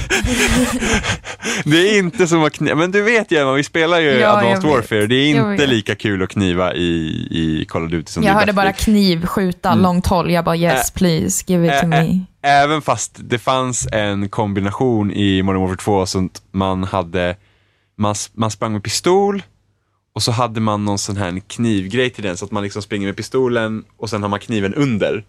[1.66, 4.70] Det är inte som att kniva, men du vet ju vi spelar ju Ja, Advanced.
[4.70, 8.34] Warfare, det är inte lika kul att kniva i, i Call of Duty som jag
[8.34, 10.32] hörde bara kniv, skjuta, långt håll.
[10.32, 12.20] Jag bara yes please, give it to me.
[12.42, 17.36] Även fast det fanns en kombination i Modern Warfare 2 så att man hade,
[17.98, 19.44] man, man sprang med pistol
[20.16, 23.08] och så hade man någon sån här knivgrej till den så att man liksom springer
[23.08, 25.24] med pistolen och sen har man kniven under.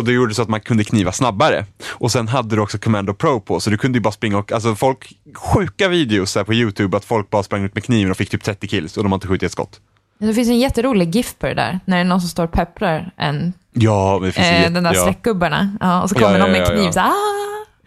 [0.00, 1.64] Och det gjorde så att man kunde kniva snabbare.
[1.88, 4.52] Och sen hade du också Commando Pro på, så du kunde ju bara springa och,
[4.52, 8.16] alltså folk, sjuka videos här på YouTube att folk bara sprang ut med kniven och
[8.16, 9.80] fick typ 30 kills och de har inte skjutit ett skott.
[10.18, 12.52] Det finns en jätterolig GIF på det där, när det är någon som står och
[12.52, 15.00] pepprar en, Ja, det finns eh, jätte- den där ja.
[15.00, 15.76] streckgubbarna.
[15.80, 16.92] Ja, och så Ja, kommer ja, de med ja, kniv ja.
[16.92, 17.14] så ah!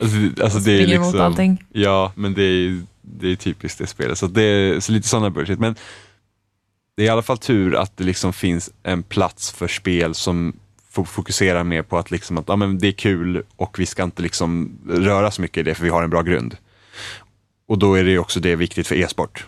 [0.01, 1.63] Alltså, alltså det är liksom, allting.
[1.71, 4.17] Ja, men det är, det är typiskt det spelet.
[4.17, 5.59] Så, det är, så lite sådana bullshit.
[5.59, 5.75] Men
[6.97, 10.53] det är i alla fall tur att det liksom finns en plats för spel som
[10.95, 14.03] fo- fokuserar mer på att, liksom att ja, men det är kul och vi ska
[14.03, 16.57] inte liksom röra så mycket i det för vi har en bra grund.
[17.67, 19.45] Och då är det ju också det viktigt för e-sport.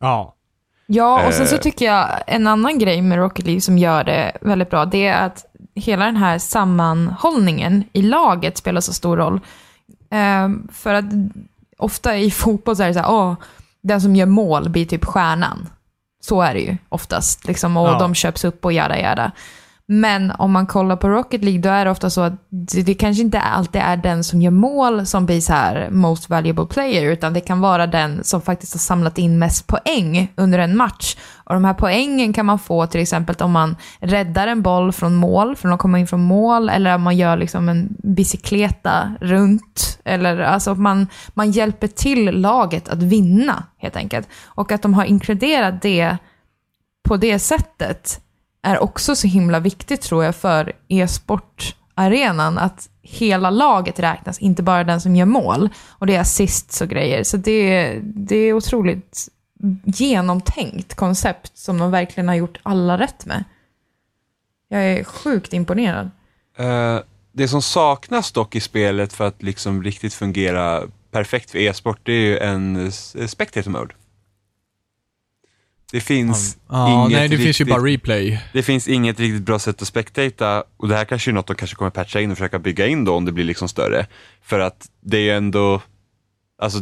[0.00, 0.34] Ja.
[0.86, 1.60] Ja, och sen så Eh.
[1.60, 5.26] tycker jag en annan grej med Rocket League som gör det väldigt bra, det är
[5.26, 9.40] att hela den här sammanhållningen i laget spelar så stor roll.
[10.10, 11.04] Ehm, för att
[11.78, 13.34] ofta i fotboll så är det så här, åh,
[13.82, 15.68] den som gör mål blir typ stjärnan.
[16.20, 17.98] Så är det ju oftast, liksom, och Ja.
[17.98, 19.32] de köps upp och jada jada.
[19.90, 22.94] Men om man kollar på Rocket League, då är det ofta så att det, det
[22.94, 27.12] kanske inte alltid är den som gör mål som blir så här most valuable player,
[27.12, 31.16] utan det kan vara den som faktiskt har samlat in mest poäng under en match.
[31.34, 35.14] Och de här poängen kan man få till exempel om man räddar en boll från
[35.14, 39.98] mål, från att komma in från mål, eller om man gör liksom en bicykleta runt.
[40.04, 44.28] Eller alltså att man, man hjälper till laget att vinna, helt enkelt.
[44.44, 46.16] Och att de har inkluderat det
[47.08, 48.20] på det sättet
[48.68, 52.58] är också så himla viktigt tror jag för e-sportarenan.
[52.58, 55.68] Att hela laget räknas, inte bara den som gör mål.
[55.88, 57.24] Och det är assists och grejer.
[57.24, 59.28] Så det, det är otroligt
[59.84, 63.44] genomtänkt koncept som de verkligen har gjort alla rätt med.
[64.68, 66.10] Jag är sjukt imponerad.
[66.60, 67.00] Uh,
[67.32, 72.12] det som saknas dock i spelet för att liksom riktigt fungera perfekt för e-sport, det
[72.12, 72.92] är ju en
[73.28, 73.94] spectator mode.
[75.92, 78.40] Det finns Ja, inget nej, det riktigt, finns ju bara replay.
[78.52, 81.54] Det finns inget riktigt bra sätt att spectata och det här kanske är något de
[81.54, 84.06] kanske kommer patcha in och försöka bygga in då om det blir liksom större.
[84.42, 85.82] För att det är ju ändå,
[86.62, 86.78] alltså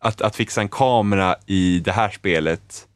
[0.00, 2.86] att, att fixa en kamera i det här spelet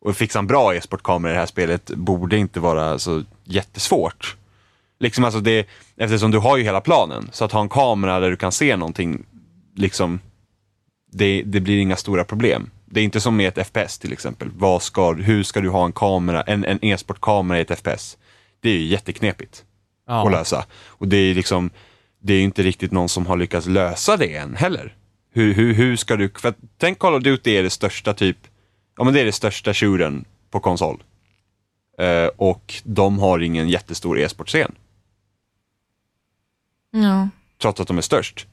[0.00, 4.36] och fixa en bra e-sportkamera i det här spelet borde inte vara så jättesvårt.
[5.00, 8.30] Liksom alltså det, eftersom du har ju hela planen, så att ha en kamera där
[8.30, 9.24] du kan se någonting,
[9.76, 10.20] liksom,
[11.12, 12.70] det, det blir inga stora problem.
[12.92, 14.50] Det är inte som med ett FPS till exempel.
[14.54, 18.18] Vad ska, hur ska du ha en kamera, en, en e-sportkamera i ett FPS?
[18.60, 19.64] Det är ju jätteknepigt
[20.06, 20.28] att Ja.
[20.28, 20.64] lösa.
[20.86, 21.70] Och det är liksom,
[22.22, 24.96] det är ju inte riktigt någon som har lyckats lösa det än heller.
[25.32, 28.36] Hur, hur, hur ska du, för att, tänk Call of Duty är det största typ,
[28.96, 31.02] ja men det är det största shootern på konsol.
[31.98, 34.74] Eh, och de har ingen jättestor e-sportscen,
[36.90, 37.28] Ja.
[37.62, 38.46] trots att de är störst.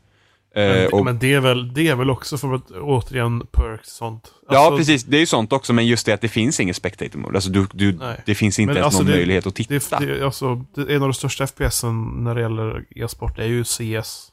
[0.58, 3.88] Eh, Men, och, men det, är väl, det är väl också för att återigen perks
[3.88, 4.32] och sånt.
[4.50, 6.74] ja Alltså, precis, det är ju sånt också, men just det att det finns ingen
[6.74, 7.36] spectator mode.
[7.38, 8.22] Alltså du, du, Nej.
[8.26, 10.00] det finns inte Men ens alltså någon det- möjlighet att titta.
[10.00, 13.64] Det, det, alltså, det, en av de största FPSen när det gäller e-sport är ju
[13.64, 14.28] CS.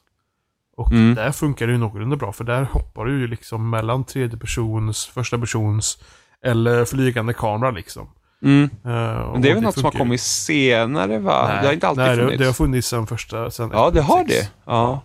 [0.77, 1.15] Och Mm.
[1.15, 5.05] där funkar det ju någorlunda bra, för där hoppar du ju liksom mellan tredje persons,
[5.05, 5.97] första persons
[6.45, 8.07] eller flygande kamera liksom.
[8.43, 8.63] Mm.
[8.63, 11.45] Eh, Men det är väl något som har kommit senare va?
[11.47, 12.37] Nej, det har inte alltid nej, funnits.
[12.39, 14.27] Det har funnits sen första, sen Ja, det har 1.6.
[14.27, 14.49] det.
[14.65, 15.01] Ja.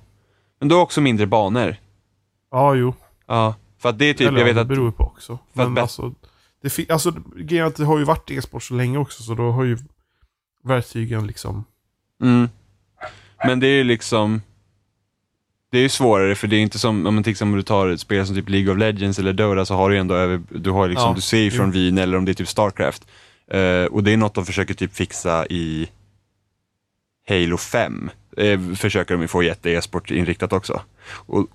[0.61, 1.77] Men då också mindre banor.
[2.51, 2.95] Ja, jo.
[3.27, 5.39] Ja, för att det är typ, Eller jag vet att, det beror på också.
[5.55, 6.15] för att Men bet- alltså,
[6.63, 7.09] det, alltså,
[7.67, 9.79] att det har ju varit e-sport så länge också, så då har ju
[10.65, 11.65] verktygen liksom...
[12.23, 12.49] mm.
[13.45, 14.43] Men det är ju liksom,
[15.71, 17.89] det är ju svårare för det är inte som, om man till exempel du tar
[17.89, 20.71] ett spel som typ League of Legends eller Dota så har du ändå över, du
[20.71, 23.07] har liksom, Ja, du ser ju från vyn eller om det är typ Starcraft.
[23.51, 25.91] Eh, och det är något de försöker typ fixa i
[27.29, 28.11] Halo 5.
[28.37, 30.83] Eh, försöker de få jätte e-sport inriktat också.
[31.11, 31.47] Och,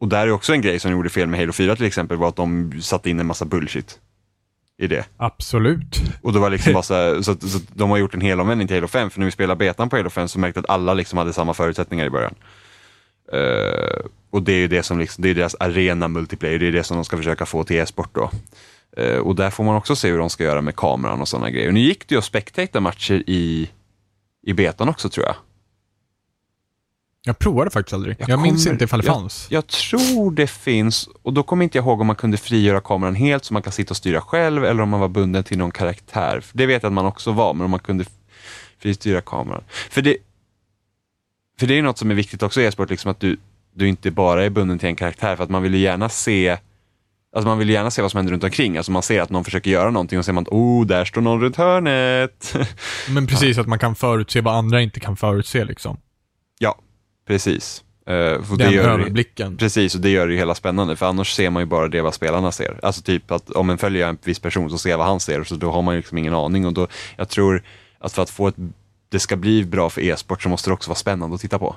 [0.00, 2.16] och där är också en grej som de gjorde fel med Halo 4 till exempel
[2.16, 3.98] var att de satte in en massa bullshit
[4.78, 5.04] i det.
[5.16, 6.00] Absolut.
[6.22, 8.76] Och det var liksom bara så, här, så, så de har gjort en helomvändning till
[8.76, 11.18] Halo 5, för när vi spelade betan på Halo 5 så märkte att alla liksom
[11.18, 12.34] hade samma förutsättningar i början.
[13.32, 16.72] Eh, och det är ju det som liksom, det är deras arena multiplayer, det är
[16.72, 18.30] det som de ska försöka få till e-sport då.
[18.96, 21.50] Eh, och där får man också se hur de ska göra med kameran och sådana
[21.50, 21.68] grejer.
[21.68, 23.70] Och nu gick det ju att spectata matcher i,
[24.46, 25.36] i betan också tror jag.
[27.24, 28.16] Jag provade faktiskt aldrig.
[28.18, 29.46] Jag, Jag minns kommer- inte ifall det jag- fanns.
[29.50, 33.14] Jag tror det finns, och då kommer inte jag ihåg om man kunde frigöra kameran
[33.14, 35.70] helt så man kan sitta och styra själv eller om man var bunden till någon
[35.70, 36.44] karaktär.
[36.52, 38.04] Det vet jag att man också var, men om man kunde
[38.78, 39.62] fristyra kameran.
[39.90, 40.16] För det,
[41.58, 43.36] för det är något som är viktigt också i e-sport, liksom att du,
[43.74, 46.56] du inte bara är bunden till en karaktär, för att man vill ju gärna se
[47.36, 48.76] Alltså man vill gärna se vad som händer runt omkring.
[48.76, 51.20] Alltså man ser att någon försöker göra någonting och ser man att oh, där står
[51.20, 52.54] någon runt hörnet.
[53.08, 55.96] Men precis att man kan förutse vad andra inte kan förutse liksom.
[57.30, 57.84] Precis.
[58.10, 59.56] Uh, för Den gör det- överblicken.
[59.56, 62.00] Precis, och det gör det ju hela spännande, för annars ser man ju bara det
[62.02, 62.80] vad spelarna ser.
[62.82, 65.44] Alltså typ att om en följer en viss person så ser jag vad han ser,
[65.44, 66.66] så då har man ju liksom ingen aning.
[66.66, 67.62] Och då, jag tror
[67.98, 68.54] att för att få ett,
[69.08, 71.76] det ska bli bra för e-sport så måste det också vara spännande att titta på.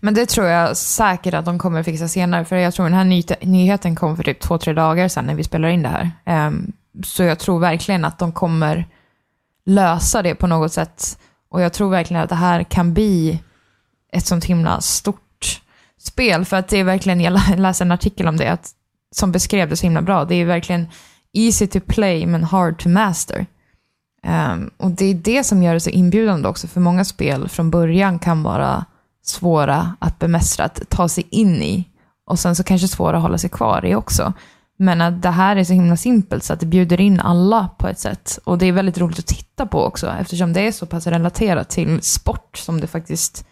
[0.00, 3.04] Men det tror jag säkert att de kommer fixa senare, för jag tror den här
[3.04, 6.10] ny nyheten kom för typ två, tre dagar sedan när vi spelar in det här.
[6.24, 6.72] Ehm,
[7.04, 8.86] så jag tror verkligen att de kommer
[9.66, 11.18] lösa det på något sätt.
[11.50, 13.40] Och jag tror verkligen att det här kan bli
[14.14, 15.60] ett sånt himla stort
[15.98, 18.70] spel, för att det är verkligen, jag läste en artikel om det, att,
[19.14, 20.24] som beskrev det så himla bra.
[20.24, 20.88] Det är verkligen
[21.32, 23.46] easy to play men hard to master.
[24.26, 27.70] Um, och det är det som gör det så inbjudande också, för många spel från
[27.70, 28.84] början kan vara
[29.22, 31.88] svåra att bemästra, att ta sig in i.
[32.26, 34.32] Och sen så kanske svåra att hålla sig kvar i också.
[34.76, 37.88] Men att det här är så himla simpelt så att det bjuder in alla på
[37.88, 38.38] ett sätt.
[38.44, 41.70] Och det är väldigt roligt att titta på också eftersom det är så pass relaterat
[41.70, 43.46] till sport som det faktiskt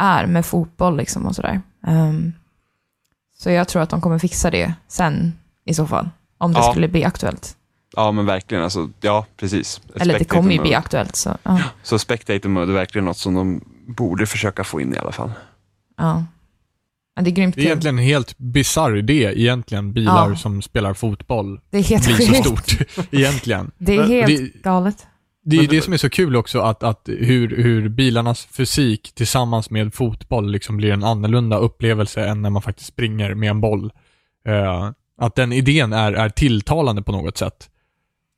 [0.00, 1.60] är med fotboll liksom och sådär.
[1.86, 2.32] Ehm,
[3.38, 5.32] så jag tror att de kommer fixa det sen
[5.64, 6.08] i så fall.
[6.38, 6.70] Om det Ja.
[6.70, 7.56] skulle bli aktuellt.
[7.96, 8.64] Ja, men verkligen.
[8.64, 9.80] Alltså, ja, precis.
[10.00, 11.16] Eller det kommer ju bli aktuellt.
[11.16, 11.60] Så, ja.
[11.82, 15.32] Så Spectator Mode är verkligen något som de borde försöka få in i alla fall.
[15.96, 16.24] ja.
[17.16, 20.36] Men det är grymt Det är egentligen en helt bisarr idé egentligen, bilar Ja.
[20.36, 22.78] som spelar fotboll Det är helt blir så stort
[23.10, 23.70] egentligen.
[23.78, 25.06] Det är helt det- galet.
[25.44, 29.12] Det är Men det- som är så kul också, att, att hur, hur bilarnas fysik
[29.14, 33.60] tillsammans med fotboll liksom blir en annorlunda upplevelse än när man faktiskt springer med en
[33.60, 33.92] boll.
[34.46, 37.70] Eh, att den idén är, är tilltalande på något sätt.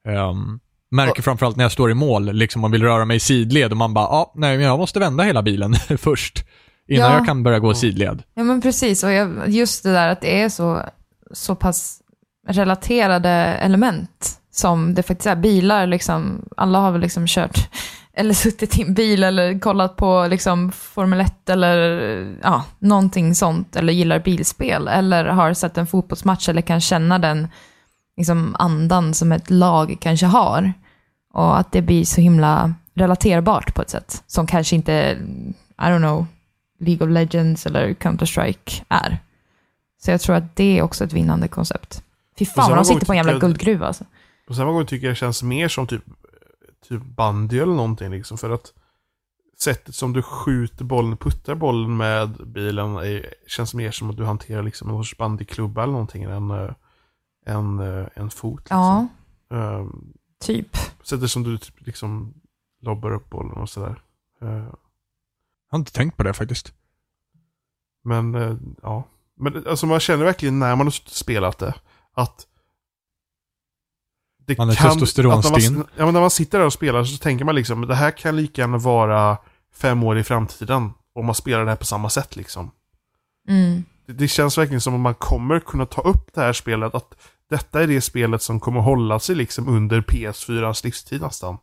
[0.09, 0.61] Um,
[0.91, 3.77] märker framförallt när jag står i mål, liksom man vill röra mig i sidled och
[3.77, 6.45] man bara, ja, ah, nej, men jag måste vända hela bilen först.
[6.89, 7.17] Innan Ja.
[7.17, 8.23] jag kan börja gå sidled.
[8.35, 10.83] Ja men precis, och jag, just det där att det är så,
[11.33, 11.99] så pass
[12.49, 13.29] relaterade
[13.61, 15.37] element som det faktiskt är.
[15.37, 17.69] Bilar, liksom, alla har väl liksom kört
[18.15, 21.89] eller suttit i en bil eller kollat på liksom Formel 1 eller
[22.43, 27.49] ja, någonting sånt, eller gillar bilspel, eller har sett en fotbollsmatch eller kan känna den
[28.17, 30.73] liksom, andan som ett lag kanske har.
[31.35, 35.19] Och att det blir så himla relaterbart på ett sätt, som kanske inte,
[35.79, 36.27] I don't know,
[36.81, 39.19] League of Legends eller Counter-Strike är.
[40.05, 42.03] Så jag tror att det är också ett vinnande koncept.
[42.39, 44.05] Fy fan vad de sitter på en jävla guldgruva alltså.
[44.47, 46.05] På samma gång tycker jag det känns mer som typ,
[46.89, 48.39] typ bandy eller någonting liksom.
[48.39, 48.73] För att
[49.59, 54.25] sättet som du skjuter bollen, puttar bollen med bilen är, känns mer som att du
[54.25, 56.71] hanterar liksom en sorts bandyklubba eller någonting än eh,
[57.47, 58.61] en, eh, en fot.
[58.61, 58.79] Liksom.
[58.79, 59.09] Ja,
[59.57, 60.77] Ehm, typ.
[61.03, 62.35] sättet som du typ liksom
[62.81, 64.03] lobbar upp bollen och sådär.
[64.43, 66.73] Eh, Jag har inte tänkt på det faktiskt.
[68.05, 69.05] Men eh, ja.
[69.37, 71.75] Men alltså man känner verkligen när man har spelat det
[72.13, 72.47] att
[74.47, 75.55] det Man är testosteronstinn.
[75.55, 77.87] att när man, ja, men när man sitter där och spelar så tänker man liksom
[77.87, 79.37] det här kan lika gärna vara
[79.75, 80.91] fem år i framtiden.
[81.15, 82.71] Om man spelar det här på samma sätt liksom.
[83.49, 83.85] Mm.
[84.07, 86.95] Det, det känns verkligen som att man kommer kunna ta upp det här spelet.
[86.95, 87.15] Att
[87.51, 91.59] detta är det spelet som kommer hålla sig liksom under PS4s livstid nästan.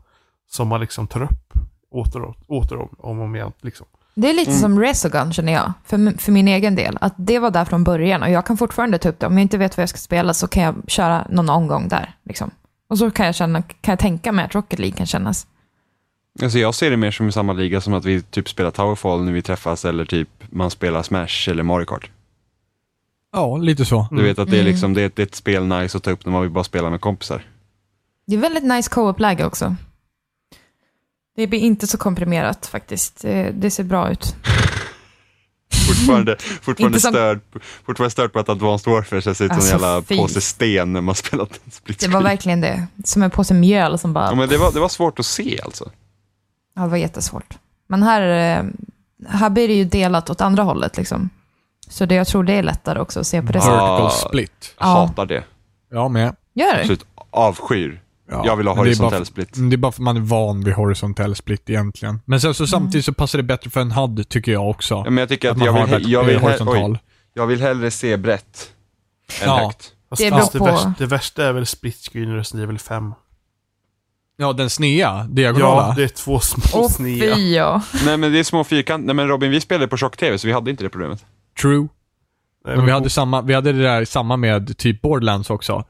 [0.51, 1.53] Som man liksom tar upp
[1.91, 3.85] åter och åter om och om igen liksom.
[4.15, 4.61] Det är lite Mm.
[4.61, 6.97] som Resogun känner jag, för, för min egen del.
[7.01, 9.27] Att det var där från början och jag kan fortfarande ta upp det.
[9.27, 12.15] Om jag inte vet vad jag ska spela så kan jag köra någon omgång där.
[12.23, 12.51] Liksom.
[12.89, 15.47] Och så kan jag, känna, kan jag tänka mig att Rocket League kan kännas.
[16.43, 19.23] Alltså jag ser det mer som i samma liga som att vi typ spelar Towerfall
[19.23, 22.09] när vi träffas eller typ man spelar Smash eller Mario Kart.
[23.31, 24.07] Ja, lite så.
[24.11, 24.71] Du vet att det är, Mm.
[24.71, 26.63] liksom, det, är, det är ett spel nice att ta upp när man vill bara
[26.63, 27.43] spela med kompisar.
[28.27, 29.75] Det är väldigt nice co-op-läge också.
[31.35, 33.21] Det blir inte så komprimerat faktiskt.
[33.21, 34.35] Det, det ser bra ut.
[35.93, 37.39] Fortfarande, fortfarande, som- störd,
[37.85, 40.17] fortfarande störd på att Advanced Warfare ser ut som Alltså, en jävla fy.
[40.17, 42.87] påse sten när man spelat en split Det var verkligen det.
[43.03, 44.25] Som en påse mjöl som bara...
[44.25, 45.91] Ja, men det, var, det var svårt att se alltså.
[46.75, 47.57] Ja, det var jättesvårt.
[47.87, 48.21] Men här,
[48.57, 48.63] eh,
[49.29, 51.29] här blir det ju delat åt andra hållet liksom.
[51.89, 53.75] Så det, jag tror det är lättare också att se på det sättet.
[53.75, 54.75] Vertical split.
[54.79, 54.91] Jag Ja.
[54.93, 55.43] hatar det.
[55.91, 56.35] Jag med.
[56.53, 56.79] Gör det?
[56.79, 58.01] Absolut avskyr.
[58.31, 59.69] Ja, jag vill ha men det är bara horisontell för- split.
[59.69, 62.21] Det är bara för att man är van vid horisontell split egentligen.
[62.25, 64.93] Men sen så samtidigt så passar det bättre för en HUD tycker jag också.
[64.95, 66.91] Ja, men jag tycker att att, man jag har vill, jag, vill horisontal.
[66.91, 66.99] oj,
[67.33, 68.71] jag vill hellre se brett
[69.41, 69.57] än Ja.
[69.57, 69.91] högt.
[70.09, 73.13] Fast, Det fast det, värsta, det värsta är väl split screen i Resident Evil 5.
[74.37, 75.87] Ja, den snea, diagonala.
[75.87, 77.37] Ja, det är två små Åh snea.
[77.37, 77.81] ja.
[78.05, 79.05] Nej men det är små fyrkant.
[79.05, 81.25] Nej men Robin, vi spelade på tjock-tv så vi hade inte det problemet.
[81.61, 81.79] True.
[81.79, 81.87] Nej,
[82.65, 85.83] Men vi men hade, samma, vi hade det där samma med typ Borderlands också.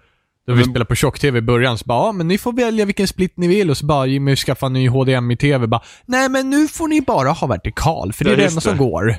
[0.48, 2.86] Då vi Men- spelade på tjock-tv i början så bara, ja men ni får välja
[2.86, 6.50] vilken split ni vill och så bara Jimmy skaffa en ny HDMI-TV bara, nej men
[6.50, 9.16] nu får ni bara ha vertikal för det är Ja, det enda som går.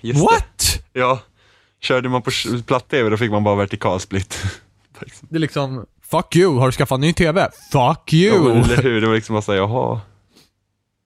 [0.00, 0.80] Just What?
[0.92, 1.00] Det.
[1.00, 1.20] Ja.
[1.80, 2.30] Körde man på
[2.66, 4.38] platt-tv då fick man bara vertikal split.
[5.20, 7.48] Det är liksom, fuck you, har du skaffat en ny TV?
[7.72, 8.54] Fuck you!
[8.54, 9.00] Ja, eller hur?
[9.00, 10.00] Det var liksom bara såhär, jaha.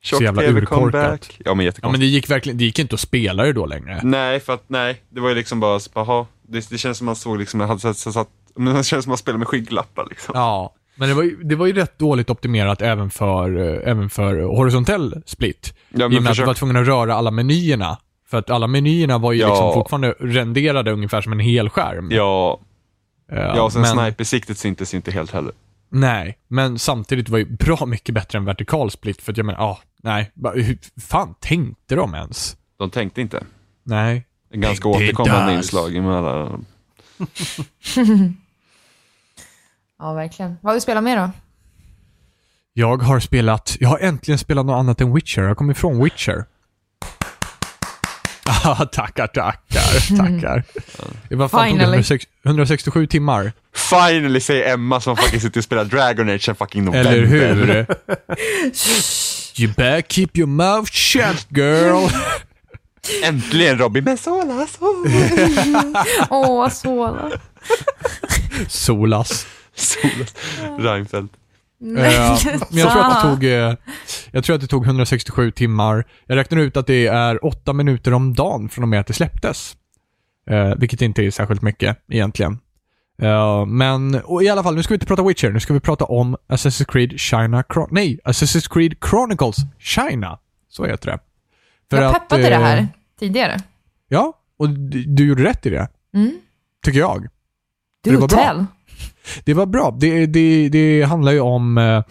[0.03, 1.41] Tjock-tv comeback.
[1.45, 1.91] Ja men Ja jättekonstigt.
[1.93, 4.01] men det gick verkligen, det gick inte att spela det då längre.
[4.05, 5.03] Nej, för att nej.
[5.09, 6.27] Det var ju liksom bara, jaha.
[6.49, 9.19] Det, det känns som man såg liksom, jag hade så, men det känns som man
[9.19, 10.33] spelar med skygglappar liksom.
[10.35, 14.11] Ja, men det var, ju, det var ju rätt dåligt optimerat även för, eh, även
[14.11, 15.75] för horisontell split.
[15.88, 17.99] Ja, I och med att du var tvungen att röra alla menyerna.
[18.31, 19.49] För att alla menyerna var ju Ja.
[19.49, 22.09] liksom fortfarande renderade ungefär som en hel skärm.
[22.11, 22.61] Ja,
[23.33, 25.53] Eh, ja och sen men, snipersiktet syntes inte helt heller.
[25.88, 29.23] Nej, men samtidigt var ju bra mycket bättre än vertikal split.
[29.23, 30.33] För att jag menar, ah, nej.
[30.55, 32.57] Hur fan tänkte de ens?
[32.79, 33.45] De tänkte inte.
[33.83, 34.27] Nej.
[34.55, 36.59] Ett ganska återkommande inslag med alla.
[39.99, 40.57] Ja, verkligen.
[40.63, 41.31] Vad har du spelat med då?
[42.73, 45.43] Jag har spelat, jag har äntligen spelat något annat än Witcher.
[45.43, 46.45] Jag kom ifrån Witcher.
[48.65, 50.65] Ah, tackar, tackar, tackar.
[51.29, 51.97] Det var fan tog det Finally.
[51.97, 53.53] 106 167 timmar.
[53.75, 57.13] Finally säger Emma som fucking sitter och spelar Dragon Age sen fucking november.
[57.13, 57.67] Eller hur?
[59.61, 62.09] you better keep your mouth shut girl.
[63.23, 66.05] Äntligen Robin, men Sola, Sola.
[66.31, 67.31] Åh, Sola.
[68.69, 69.47] Solas.
[69.77, 70.27] Sola.
[70.79, 71.35] Reinfeldt.
[71.35, 72.41] Eh, men jag
[72.93, 73.75] tror, att det tog, eh,
[74.31, 76.05] jag tror att det tog 167 timmar.
[76.27, 79.12] Jag räknar ut att det är 8 minuter om dagen från och med att det
[79.12, 79.77] släpptes.
[80.51, 82.59] Eh, vilket inte är särskilt mycket egentligen.
[83.23, 85.51] Eh, men och i alla fall, nu ska vi inte prata Witcher.
[85.51, 87.62] Nu ska vi prata om Assassin's Creed China...
[87.62, 90.39] Chron- nej, Assassin's Creed Chronicles China.
[90.69, 91.19] Så heter det.
[91.91, 93.61] För jag att, peppade det eh, här tidigare.
[94.09, 95.89] Ja, och du, du gjorde rätt i det.
[96.15, 96.41] Mm.
[96.85, 97.29] Tycker jag.
[98.05, 98.67] Du det var bra.
[99.45, 99.97] Det var bra.
[100.01, 102.03] Det, det, det handlar ju om eh,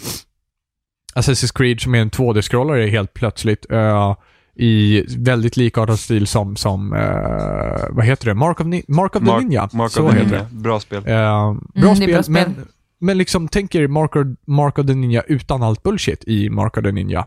[1.16, 3.72] Assassin's Creed som är en 2D-scrollare helt plötsligt.
[3.72, 4.16] eh,
[4.58, 8.34] I väldigt likartad stil som, som eh, vad heter det?
[8.34, 9.70] Mark of, Ni- Mark of the Mark- Ninja.
[9.74, 10.48] Mark Så of the heter Ninja.
[10.52, 11.04] Bra spel.
[11.04, 11.14] det.
[11.14, 12.34] Eh, bra, det är spel, bra spel.
[12.34, 12.56] Men,
[13.00, 16.78] men liksom tänk er Mark of, Mark of the Ninja utan allt bullshit i Mark
[16.78, 17.26] of the Ninja.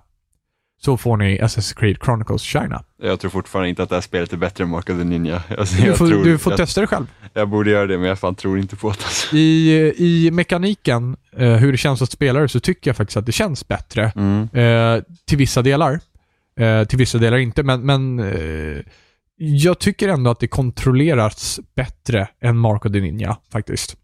[0.81, 2.83] Så får ni Assassin's Creed Chronicles China.
[3.03, 5.43] Jag tror fortfarande inte att det här spelet är bättre än Mark of the Ninja.
[5.59, 7.07] Alltså, Du får, tror, du får jag, testa det själv.
[7.35, 8.95] jag borde göra det, men jag fan tror inte på det.
[9.05, 9.37] Alltså.
[9.37, 13.33] I, I mekaniken, eh, hur det känns att spela så tycker jag faktiskt att det
[13.33, 14.13] känns bättre.
[14.17, 14.49] Mm.
[14.53, 16.01] Eh, till vissa delar.
[16.61, 18.83] Eh, till vissa delar inte, men, men eh,
[19.37, 23.97] jag tycker ändå att det kontrolleras bättre än Mark of the Ninja, faktiskt.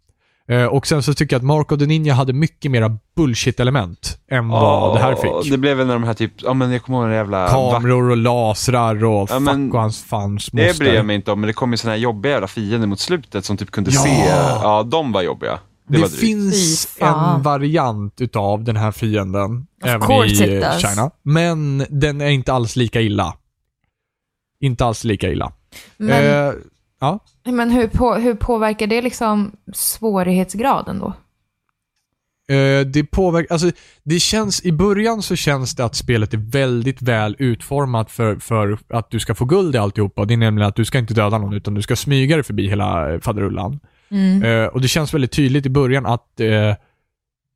[0.48, 4.18] Eh, och sen så tycker jag att Mark of the Ninja hade mycket mera bullshit-element
[4.30, 5.50] än vad det här fick.
[5.50, 7.48] Det blev väl när de här typ, ja men jag kommer ihåg den jävla...
[7.48, 10.84] Kameror och lasrar och Ja, men fuck och hans fans Det moster.
[10.84, 13.00] bryr jag mig inte om, men det kom ju såna här jobbiga jävla fiender mot
[13.00, 14.00] slutet som typ kunde Ja!
[14.00, 14.24] se,
[14.62, 15.58] ja de var jobbiga.
[15.88, 20.62] Det, Det, finns en variant utav den här fienden även course i.
[20.80, 21.10] China.
[21.22, 23.34] Men den är inte alls lika illa.
[24.60, 25.52] Inte alls lika illa.
[25.96, 26.10] Men,
[26.48, 26.52] Eh,
[27.00, 27.18] ja.
[27.44, 31.12] Men hur, på, hur påverkar det liksom svårighetsgraden då?
[32.48, 33.70] Eh, det påverkar, alltså
[34.02, 38.78] det känns, i början så känns det att spelet är väldigt väl utformat för, för
[38.88, 40.24] att du ska få guld i alltihopa.
[40.24, 42.68] Det är nämligen att du ska inte döda någon utan du ska smyga dig förbi
[42.68, 43.80] hela eh, faderullan.
[44.10, 44.42] Mm.
[44.42, 46.74] Eh, och det känns väldigt tydligt i början att eh,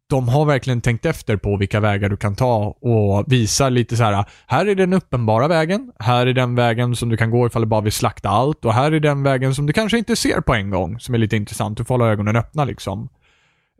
[0.08, 4.04] de har verkligen tänkt efter på vilka vägar du kan ta och visar lite så
[4.04, 4.24] här.
[4.46, 5.92] Här är den uppenbara vägen.
[5.98, 8.64] Här är den vägen som du kan gå ifall du bara vill slakta allt.
[8.64, 11.18] Och här är den vägen som du kanske inte ser på en gång, som är
[11.18, 11.78] lite intressant.
[11.78, 13.08] Du får hålla ögonen öppna liksom.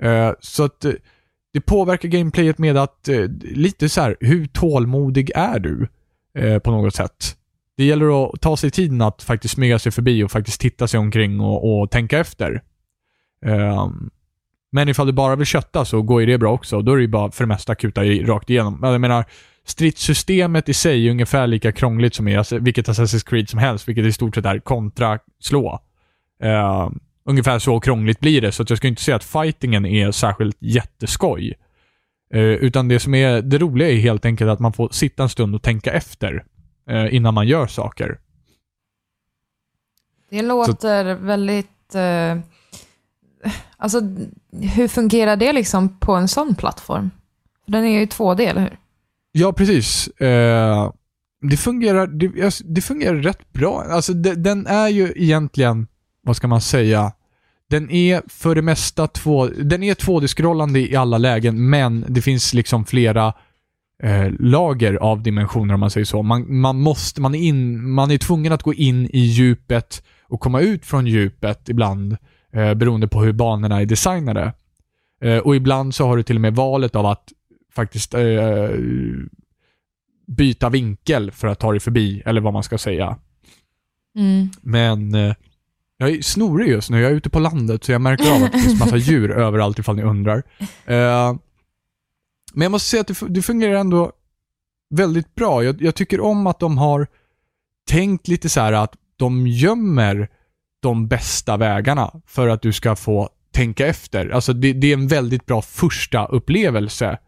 [0.03, 0.93] Eh, så att eh,
[1.53, 5.89] det påverkar gameplayet med att eh, lite så här, hur tålmodig är du?
[6.39, 7.37] Eh, på något sätt.
[7.77, 11.01] Det gäller att ta sig tiden att faktiskt smyga sig förbi och faktiskt titta sig
[11.01, 12.63] omkring och, och tänka efter.
[13.47, 14.11] Ehm,
[14.71, 16.83] men ifall du bara vill kötta så går ju det bra också.
[16.83, 18.81] Då är det ju bara för det mesta kuta i, rakt igenom.
[18.81, 19.25] Men Jag menar,
[19.65, 24.05] stridssystemet i sig är ungefär lika krångligt som i vilket Assassin's Creed som helst, vilket
[24.05, 25.81] i stort sett är kontra slå.
[26.45, 26.91] Uh,
[27.25, 30.57] ungefär så krångligt blir det, så att jag ska inte säga att fightingen är särskilt
[30.61, 31.55] jätteskoj.
[32.35, 35.29] Uh, utan det som är det roliga är helt enkelt att man får sitta en
[35.29, 36.45] stund och tänka efter
[36.91, 38.19] uh, innan man gör saker.
[40.31, 41.95] Det låter väldigt...
[41.95, 42.39] Eh,
[43.81, 44.01] Alltså,
[44.61, 47.11] hur fungerar det liksom på en sån plattform?
[47.65, 48.79] För den är ju 2D, eller hur?
[49.33, 50.09] Ja, precis.
[50.09, 50.93] Eh,
[51.51, 53.85] det, fungerar, det, det fungerar rätt bra.
[53.91, 55.87] Alltså, det, den är ju egentligen,
[56.23, 57.13] vad ska man säga,
[57.71, 62.55] den är för det mesta två, den är 2D-scrollande i alla lägen, men det finns
[62.55, 63.33] liksom flera
[64.03, 66.23] eh, lager av dimensioner om man säger så.
[66.23, 70.41] Man, man, måste, man, är in, man är tvungen att gå in i djupet och
[70.41, 72.17] komma ut från djupet ibland,
[72.53, 74.53] eh, beroende på hur banorna är designade.
[75.21, 77.33] Eh, och ibland så har du till och med valet av att
[77.75, 78.71] faktiskt eh,
[80.27, 83.19] byta vinkel för att ta dig förbi, eller vad man ska säga.
[84.19, 84.51] Mm.
[84.63, 85.35] Men eh,
[85.97, 87.01] jag är snorig just nu.
[87.01, 89.79] Jag är ute på landet så jag märker av att det finns massa djur överallt
[89.79, 90.43] ifall ni undrar.
[90.85, 91.37] Eh,
[92.53, 94.13] men jag måste säga att det, det fungerar ändå
[94.91, 95.65] väldigt bra.
[95.65, 97.07] Jag, jag tycker om att de har
[97.89, 100.29] tänkt lite så här att de gömmer
[100.81, 104.29] de bästa vägarna för att du ska få tänka efter.
[104.31, 107.19] Alltså det, det är en väldigt bra första upplevelse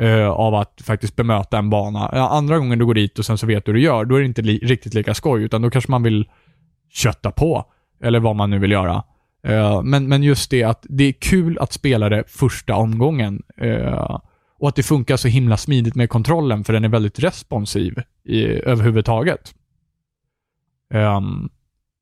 [0.00, 2.08] eh, av att faktiskt bemöta en bana.
[2.08, 4.20] Andra gången du går dit och sen så vet du hur du gör, då är
[4.20, 6.28] det inte li- riktigt lika skoj, utan då kanske man vill
[6.90, 7.64] kötta på.
[8.02, 9.04] Eller vad man nu vill göra.
[9.46, 13.42] Eh, men, men just det att det är kul att spela det första omgången.
[13.56, 14.18] eh,
[14.58, 18.44] och att det funkar så himla smidigt med kontrollen, för den är väldigt responsiv i,
[18.44, 19.54] överhuvudtaget.
[20.94, 21.48] Ehm,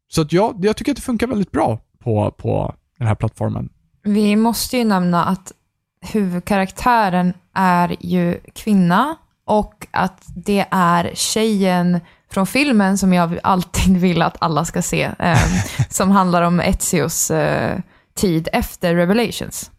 [0.09, 3.69] så att ja, jag tycker att det funkar väldigt bra på, på den här plattformen.
[4.03, 5.53] Vi måste ju nämna att
[6.01, 12.01] huvudkaraktären är ju kvinna och att det är tjejen
[12.31, 15.39] från filmen som jag alltid vill att alla ska se, eh,
[15.91, 17.79] som handlar om Ezios eh,
[18.15, 19.71] tid efter Revelations.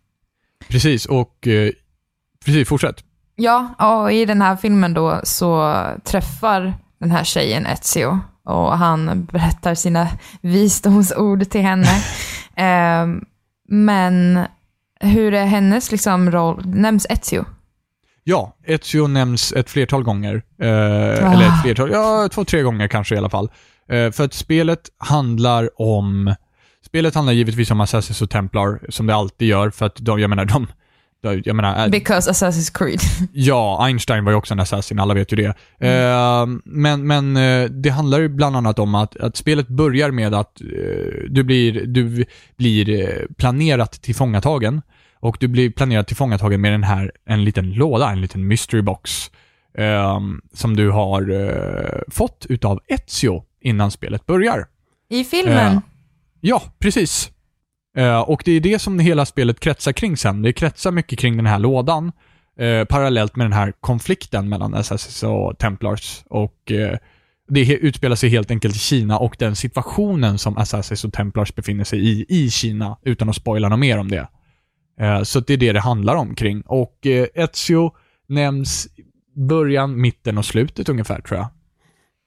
[0.67, 1.71] Precis, och eh,
[2.45, 3.03] precis, fortsätt.
[3.35, 9.25] Ja, och i den här filmen då så träffar den här tjejen Ezio och han
[9.25, 10.07] berättar sina
[10.41, 12.03] visdomsord till henne.
[12.55, 13.07] eh,
[13.69, 14.45] men
[14.99, 16.61] hur är hennes liksom roll?
[16.65, 17.45] Nämns Ezio?
[18.23, 20.41] Ja, Ezio nämns ett flertal gånger.
[20.61, 23.49] Eh, Eller ett flertal, ja, två, tre gånger kanske i alla fall.
[23.89, 26.35] Eh, för att spelet handlar om...
[26.85, 30.29] Spelet handlar givetvis om Assassins och Templar, som det alltid gör, för att de, jag
[30.29, 30.67] menar, de...
[31.21, 32.99] jag menar, Because Assassin's Creed.
[33.33, 35.53] Ja, Einstein var ju också en assassin, alla vet ju det.
[35.87, 40.33] Eh, men men eh, det handlar ju bland annat om att, att spelet börjar med
[40.33, 40.67] att eh,
[41.29, 42.25] du blir, du
[42.57, 44.81] blir eh, planerat tillfångatagen.
[45.21, 49.31] Och du blir planerat tillfångatagen med den här, en liten låda, en liten mystery box.
[49.77, 50.19] eh,
[50.53, 54.65] som du har fått utav Ezio innan spelet börjar.
[55.09, 55.81] I filmen.
[56.41, 57.31] Ja, precis.
[57.99, 60.41] Eh, och det är det som hela spelet kretsar kring sen.
[60.41, 62.11] Det kretsar mycket kring den här lådan,
[62.59, 66.23] eh, parallellt med den här konflikten mellan Assassins och Templars.
[66.29, 66.97] Och eh,
[67.49, 71.83] det utspelar sig helt enkelt i Kina och den situationen som Assassins och Templars befinner
[71.83, 74.27] sig i, i Kina, utan att spoila något mer om det.
[74.99, 76.61] Eh, så det är det det handlar om kring.
[76.61, 77.91] Och eh, Ezio
[78.27, 78.87] nämns
[79.35, 81.47] början, mitten och slutet ungefär, tror jag.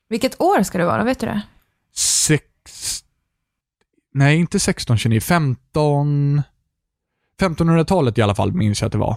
[0.08, 1.04] Vilket år ska det vara?
[1.04, 1.42] Vet du det?
[4.12, 5.20] Nej, inte 1629.
[5.20, 6.42] 15...
[7.40, 9.16] 1500-talet i alla fall minns jag att det var.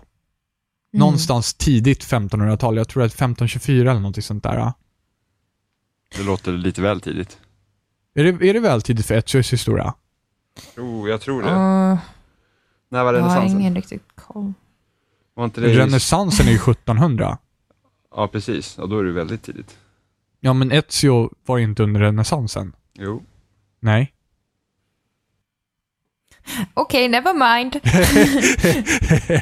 [0.94, 2.78] Någonstans tidigt 1500-tal.
[2.78, 4.74] Jag tror att 1524 eller något sånt där.
[6.18, 7.38] Det låter lite väl tidigt.
[8.14, 9.94] Är det, är det väl tidigt för Ezios historia?
[10.78, 11.50] Jo, jag tror det.
[11.50, 11.98] Uh,
[12.90, 13.60] När var jag har renässansen?
[13.60, 14.54] ingen riktigt koll.
[15.34, 15.80] Var inte det just...
[15.80, 17.38] Renässansen är ju 1700.
[18.12, 18.78] Ja, precis.
[18.78, 19.78] Och då är det väldigt tidigt.
[20.40, 22.76] Ja, men Ezio var ju inte under renässansen.
[22.94, 23.24] Jo.
[23.80, 24.15] Nej.
[26.76, 27.80] Okej, never mind.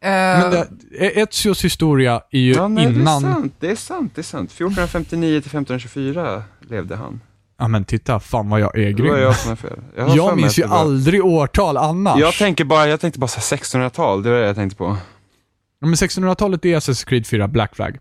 [0.00, 0.68] Eh, Men det,
[0.98, 3.22] E- Ezios historia är ju Ja, nej, innan...
[3.22, 3.54] det är sant.
[3.60, 4.12] Det är sant.
[4.14, 4.50] Det är sant.
[4.50, 7.20] 1459 till 1524 levde han.
[7.58, 9.08] Ja, men titta, fan vad jag är Det grym.
[9.12, 9.78] var jag som är fel.
[9.96, 12.20] Jag, Jag mig minns ju var- aldrig årtal annars.
[12.20, 14.84] Jag tänker bara, jag tänkte bara så här 1600-tal, det var det jag tänkte på.
[15.80, 17.98] Ja, men 1600-talet är Assassin's Creed 4 Black Flag.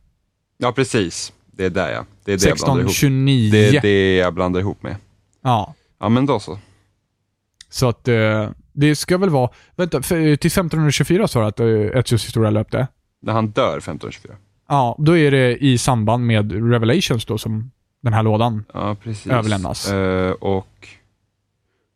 [0.57, 1.33] Ja, precis.
[1.51, 2.05] Det är där ja.
[2.25, 2.91] Det är det jag blandar ihop.
[2.91, 3.51] 1629.
[3.51, 4.95] Det är det jag blandar ihop med.
[5.43, 5.73] Ja.
[5.99, 6.59] Ja, men då så.
[7.75, 11.99] Så att eh, det ska väl vara, vänta, för, till 1524 sa du att eh,
[11.99, 12.87] Ezios historia löpte?
[13.21, 14.33] När han dör 1524.
[14.69, 17.71] Ja, då är det i samband med Revelations då som
[18.01, 18.65] den här lådan.
[18.73, 19.27] Ja, precis.
[19.31, 19.91] Överlämnas.
[19.91, 20.87] Eh, och...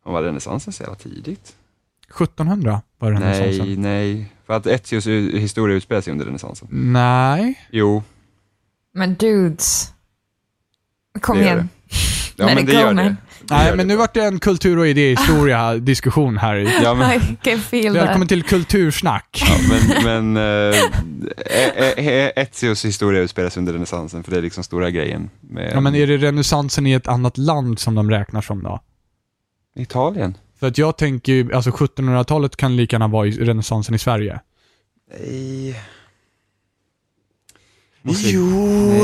[0.04, 1.56] Vad var renässansen så jävla tidigt?
[2.14, 3.82] 1700 var den Nej, renässansen.
[3.82, 4.32] nej.
[4.46, 6.68] För att Ezios u- historia utspelar sig under renässansen.
[6.70, 7.66] Nej.
[7.70, 8.02] Jo,
[8.94, 9.92] Men dudes.
[11.20, 11.68] Kom Det igen.
[12.36, 12.96] ja Let men det gör man.
[12.96, 13.16] det.
[13.50, 16.56] Nej, men nu vart det en kultur och idéhistoria diskussion här.
[16.82, 18.28] Ja, men, I can feel Välkommen that.
[18.28, 19.42] till kultursnack.
[19.46, 19.56] ja,
[20.04, 20.36] men, men
[20.72, 20.78] eh,
[21.46, 25.30] E- E- Ezios historia utspelar sig under renässansen, för det är liksom stora grejen.
[25.40, 28.80] Med Ja, men är det renässansen i ett annat land som de räknar som då?
[29.76, 30.36] Italien?
[30.60, 34.40] För att jag tänker ju, alltså 1700-talet kan lika gärna vara i renässansen i Sverige.
[35.20, 35.80] Nej.
[38.02, 38.46] Jo.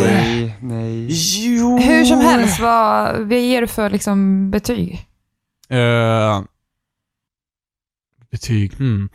[0.01, 1.09] Nej, nej.
[1.11, 1.79] Jo.
[1.79, 5.07] Hur som helst, vad, vad ger du för liksom, betyg?
[5.69, 6.43] Eh,
[8.31, 9.09] betyg, hmm.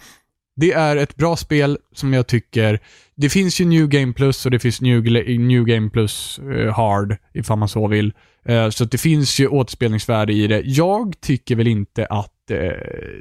[0.55, 2.79] Det är ett bra spel som jag tycker,
[3.15, 5.03] det finns ju New Game Plus och det finns New,
[5.39, 8.13] New Game Plus eh, Hard, ifall man så vill.
[8.45, 10.61] Eh, så det finns ju återspelningsvärde i det.
[10.65, 12.57] Jag tycker väl inte att eh,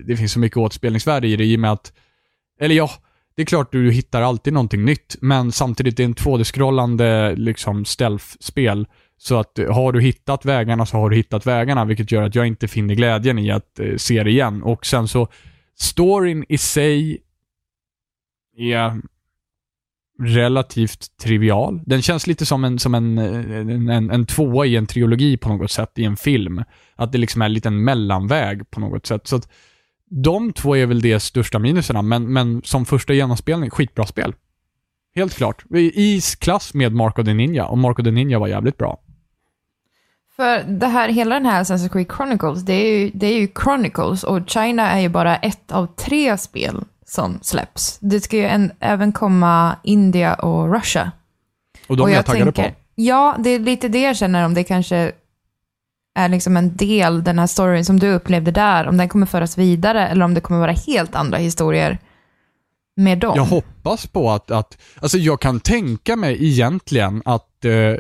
[0.07, 1.93] det finns så mycket återspelningsvärde i det i och med att,
[2.61, 2.91] eller ja,
[3.37, 7.85] det är klart du hittar alltid någonting nytt, men samtidigt är det en 2D-scrollande liksom
[7.85, 8.87] stealth-spel.
[9.17, 12.35] Så att eh, har du hittat vägarna så har du hittat vägarna, vilket gör att
[12.35, 14.63] jag inte finner glädjen i att eh, se det igen.
[14.63, 15.29] Och sen så,
[15.79, 17.19] storyn i sig
[18.57, 19.01] är
[20.23, 21.81] relativt trivial.
[21.87, 25.37] Den känns lite som en, som en, eh, en, en, en tvåa i en trilogi
[25.37, 26.65] på något sätt, i en film.
[26.97, 29.27] Att det liksom är en liten mellanväg på något sätt.
[29.27, 29.49] Så att
[30.11, 34.35] de två är väl de största minuserna, men, men som första genomspelning, skitbra spel.
[35.15, 35.65] Helt klart.
[35.75, 39.01] I klass med Marco the Ninja, och Marco the Ninja var jävligt bra.
[40.37, 43.49] För det här, hela den här Assassin's Creed Chronicles, det är, ju, det är ju
[43.63, 47.99] Chronicles och China är ju bara ett av tre spel som släpps.
[47.99, 51.13] Det ska ju en, även komma India och Russia.
[51.87, 52.77] Och de och är jag taggade tänker, på.
[52.95, 55.13] Ja, det är lite det jag känner om det kanske
[56.15, 59.59] är liksom en del, den här storyn som du upplevde där, om den kommer föras
[59.59, 61.99] vidare eller om det kommer vara helt andra historier
[62.97, 63.33] med dem.
[63.37, 67.97] Jag hoppas på att, att, alltså jag kan tänka mig egentligen att, eh,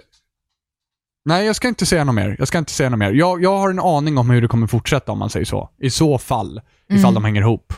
[1.25, 2.37] nej jag ska inte säga något mer.
[2.39, 3.13] Jag ska inte säga något mer.
[3.13, 5.71] Jag, jag har en aning om hur det kommer fortsätta om man säger så.
[5.79, 6.61] I så fall.
[6.89, 7.15] Ifall Mm.
[7.15, 7.75] de hänger ihop.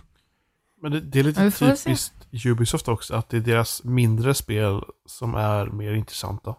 [0.82, 1.84] Men det, det är lite får se.
[1.84, 6.54] typiskt Ubisoft också, att det är deras mindre spel som är mer intressanta.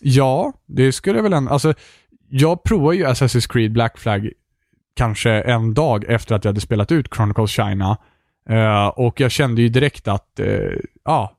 [0.00, 1.74] Ja, det skulle jag väl ändå, alltså
[2.30, 4.30] jag provar ju Assassin's Creed Black Flag
[4.94, 7.96] kanske en dag efter att jag hade spelat ut Chronicles China.
[8.48, 10.46] Eh, och jag kände ju direkt att, eh,
[11.04, 11.36] ja,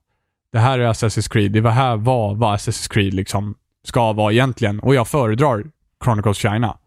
[0.52, 1.52] det här är Assassin's Creed.
[1.52, 4.80] Det var här var vad Assassin's Creed liksom ska vara egentligen.
[4.80, 5.64] Och jag föredrar
[6.04, 6.78] Chronicles China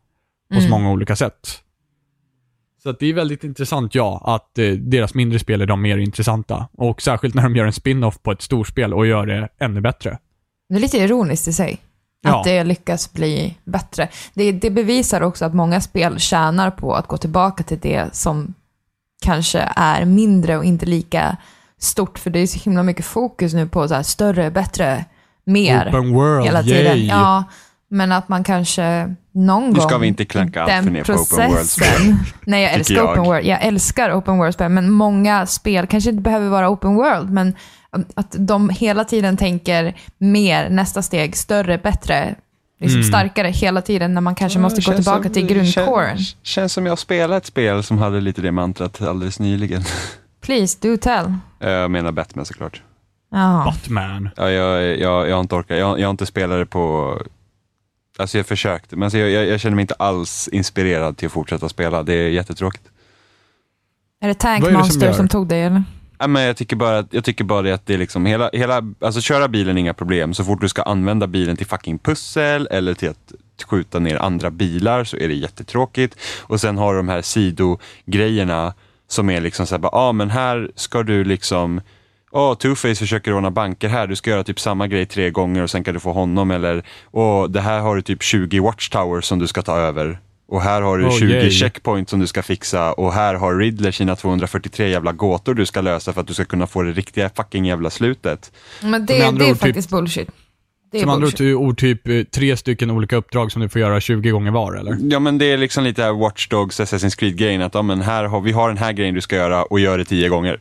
[0.55, 0.71] på så Mm.
[0.71, 1.61] många olika sätt.
[2.83, 6.69] Så det är väldigt intressant, ja, att eh, deras mindre spel är de mer intressanta.
[6.73, 10.19] Och särskilt när de gör en spin-off på ett storspel och gör det ännu bättre.
[10.69, 11.79] Det är lite ironiskt i sig.
[12.25, 12.39] Ja.
[12.39, 14.09] Att det lyckas bli bättre.
[14.35, 18.55] Det, det bevisar också att många spel tjänar på att gå tillbaka till det som
[19.25, 21.37] kanske är mindre och inte lika
[21.79, 22.19] stort.
[22.19, 25.05] För det är så himla mycket fokus nu på så här större, bättre,
[25.45, 26.97] mer Open world, hela tiden.
[26.97, 27.07] yay!
[27.07, 27.45] Ja,
[27.89, 29.89] men att man kanske någon Nu gång...
[29.89, 32.17] ska vi inte klanka allt den för ner på open world-spel.
[32.45, 33.11] Nej, jag älskar jag.
[33.11, 33.45] open world.
[33.47, 37.55] Jag älskar open world-spel, men många spel kanske inte behöver vara open world, men
[38.15, 42.35] att de hela tiden tänker mer, nästa steg, större, bättre,
[42.81, 43.09] liksom Mm.
[43.09, 46.17] starkare hela tiden när man kanske måste gå tillbaka som- till grundcoren.
[46.17, 49.83] Känns, känns som jag spelade ett spel som hade lite det mantrat alldeles nyligen.
[50.41, 51.35] Please, do tell.
[51.59, 52.83] Jag menar Batman såklart.
[53.31, 53.63] Ja.
[53.67, 54.29] Batman.
[54.37, 55.79] Ja, jag, jag, jag har inte orkat.
[55.79, 57.19] Jag, jag har inte spelat det på...
[58.19, 61.33] Alltså jag försökte, men alltså jag, jag, jag känner mig inte alls inspirerad till att
[61.33, 62.03] fortsätta spela.
[62.03, 62.85] Det är jättetråkigt.
[64.21, 65.13] Är det Tank är det som Monster gör?
[65.13, 65.85] som, tog dig eller?
[66.19, 68.83] Ja, men jag tycker bara jag tycker bara det att det är liksom hela, hela,
[69.01, 70.35] alltså köra bilen är inga problem.
[70.35, 73.33] Så fort du ska använda bilen till fucking pussel eller till att
[73.65, 76.17] skjuta ner andra bilar så är det jättetråkigt.
[76.43, 78.75] Och sen har du de här sidogrejerna
[79.09, 81.81] som är liksom såhär, ja ah, men här ska du liksom
[82.37, 85.71] Åh, Two-Face försöker råna banker här, du ska göra typ samma grej tre gånger och
[85.71, 89.39] sen kan du få honom eller Åh, det här har du typ 20 watchtowers som
[89.39, 90.19] du ska ta över.
[90.49, 91.51] Och här har du Oh, 20 yay.
[91.51, 95.81] checkpoints som du ska fixa och här har Riddler sina 243 jävla gåtor du ska
[95.81, 98.53] lösa för att du ska kunna få det riktiga fucking jävla slutet.
[98.83, 100.29] Men det, det är ord, typ- faktiskt bullshit.
[100.93, 101.41] Det är Som andra bullshit.
[101.41, 104.75] ord, ord typ eh, tre stycken olika uppdrag som du får göra 20 gånger var,
[104.75, 104.97] eller?
[105.01, 108.25] Ja men det är liksom lite här Watch Dogs, Assassin's Creed-grejen att ja, men här
[108.25, 110.61] har, vi har den här grejen du ska göra och gör det tio gånger.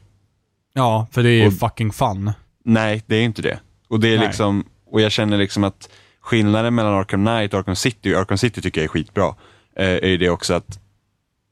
[0.74, 2.32] Ja, för det är Och- fucking fun.
[2.66, 3.60] Nej, det är inte det.
[3.90, 4.28] Och det är Nej.
[4.28, 5.90] liksom, och jag känner liksom att
[6.22, 9.36] skillnaden mellan Arkham Knight och Arkham City, Arkham City tycker jag är skitbra,
[9.76, 10.80] Eh, är ju det också att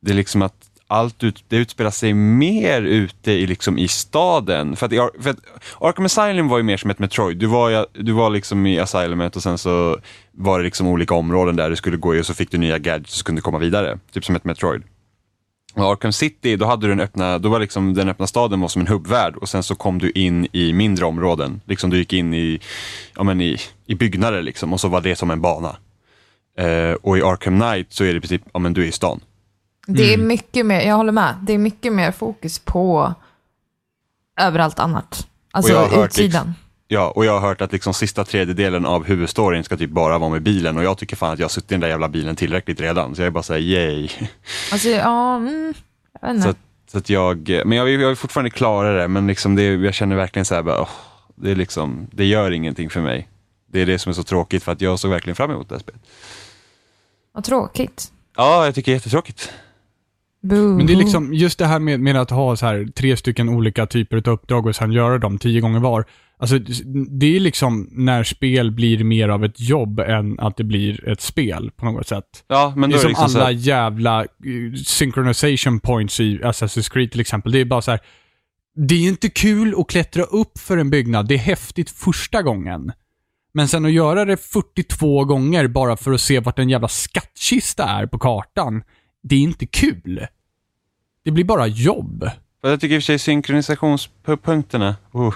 [0.02, 4.76] det är liksom att allt ut, det utspelar sig mer ute i, liksom i staden.
[4.76, 5.40] För att, för att
[5.80, 7.38] Arkham Asylum var ju mer som ett Metroid.
[7.38, 9.98] Du var, du var liksom i Asylumet och sen så
[10.32, 12.78] var det liksom olika områden där du skulle gå i och så fick du nya
[12.78, 14.00] gadgets och kunde komma vidare.
[14.12, 14.84] Typ som ett Metroid.
[15.76, 18.68] Och Arkham City, då hade du den öppna, då var liksom den öppna staden var
[18.68, 21.62] som en hubbvärld och sen så kom du in i mindre områden.
[21.66, 22.60] Liksom du gick in i,
[23.16, 25.76] ja men i, i byggnader liksom och så var det som en bana.
[26.58, 28.92] Eh, och i Arkham Knight så är det i princip, ja men du är i
[28.92, 29.20] stan.
[29.88, 33.14] Det är mycket mer, jag håller med, det är mycket mer fokus på
[34.42, 35.28] överallt annat.
[35.52, 36.54] Alltså jag har hört utsidan.
[36.88, 40.30] Ja, och jag har hört att liksom sista tredjedelen av huvudstoryn ska typ bara vara
[40.30, 42.36] med bilen och jag tycker fan att jag har suttit i den där jävla bilen
[42.36, 43.16] tillräckligt redan.
[43.16, 44.10] Så jag är bara såhär, yay.
[44.72, 45.74] Alltså, ja, mm,
[46.22, 46.44] jag vet inte.
[46.44, 46.58] Så att,
[46.92, 50.16] så att jag, men jag jag vill fortfarande klara det, men liksom det, jag känner
[50.16, 50.90] verkligen så här, bara, åh,
[51.36, 53.28] det, är liksom, det gör ingenting för mig.
[53.72, 55.76] Det är det som är så tråkigt för att jag såg verkligen fram emot det
[55.76, 56.02] här spelet.
[57.34, 58.12] Vad tråkigt.
[58.38, 59.52] Ja, jag tycker det är jättetråkigt.
[60.44, 60.78] Boo.
[60.78, 63.50] Men det är liksom just det här med, med att ha så här tre stycken
[63.50, 66.06] olika typer av uppdrag och sen göra dem tio gånger var.
[66.40, 66.60] Alltså,
[67.10, 71.22] det är liksom när spel blir mer av ett jobb än att det blir ett
[71.22, 72.44] spel på något sätt.
[72.48, 74.28] Ja, men det då är som liksom så alla här, jävla eh,
[74.86, 77.52] synchronization points i Assassin's Creed till exempel.
[77.52, 78.00] Det är bara så här.
[78.76, 81.28] Det är inte kul att klättra upp för en byggnad.
[81.28, 82.92] Det är häftigt första gången.
[83.54, 87.84] Men sen att göra det 42 gånger bara för att se vart en jävla skattkista
[87.84, 88.84] är på kartan.
[89.24, 90.28] Det är inte kul.
[91.26, 92.30] Det blir bara jobb.
[92.62, 95.34] jag tycker i och för sig synkronisationspunkterna oh,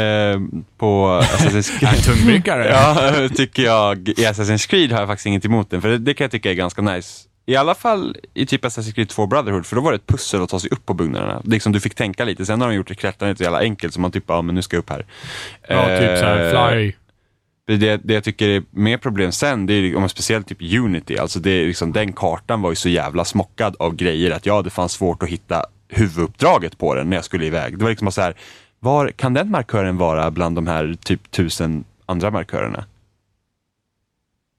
[0.00, 0.40] eh,
[0.78, 2.04] på Assassin's Creed.
[2.04, 2.68] Tungvrickare.
[2.68, 4.08] Ja, tycker jag.
[4.08, 6.50] I Assassin's Creed har jag faktiskt inget emot den, för det, det kan jag tycka
[6.50, 7.28] är ganska nice.
[7.46, 10.42] I alla fall i typ Assassin's Creed 2 Brotherhood, för då var det ett pussel
[10.42, 11.42] att ta sig upp på byggnaderna.
[11.44, 12.46] Liksom du fick tänka lite.
[12.46, 14.62] Sen har de gjort det klättrandet så jävla enkelt, så man typ, ja men nu
[14.62, 15.06] ska jag upp här.
[15.68, 16.92] Ja, typ så här, Eh, fly.
[17.66, 21.18] Det, det jag tycker är mer problem sen, det är om man speciellt typ Unity,
[21.18, 24.62] alltså det är liksom, den kartan var ju så jävla smockad av grejer att ja,
[24.62, 27.78] det fanns svårt att hitta huvuduppdraget på den när jag skulle iväg.
[27.78, 28.36] Det var liksom så här,
[28.80, 32.84] var kan den markören vara bland de här typ tusen andra markörerna?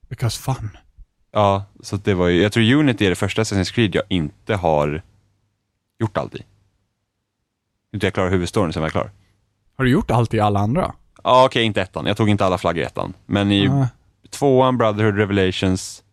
[0.10, 0.70] Because fun.
[1.32, 4.56] Ja, så det var ju, jag tror Unity är det första Assassin's Creed jag inte
[4.56, 5.02] har
[6.00, 6.44] gjort allt i.
[7.94, 9.12] Inte jag klarar huvudstoryn sen var jag klar.
[9.78, 10.94] Har du gjort allt i alla andra?
[11.24, 12.06] Ja, okej, inte ettan.
[12.06, 13.14] Jag tog inte alla flaggor i ettan.
[13.26, 13.88] Men i Ah.
[14.30, 16.04] tvåan, Brotherhood Revelations,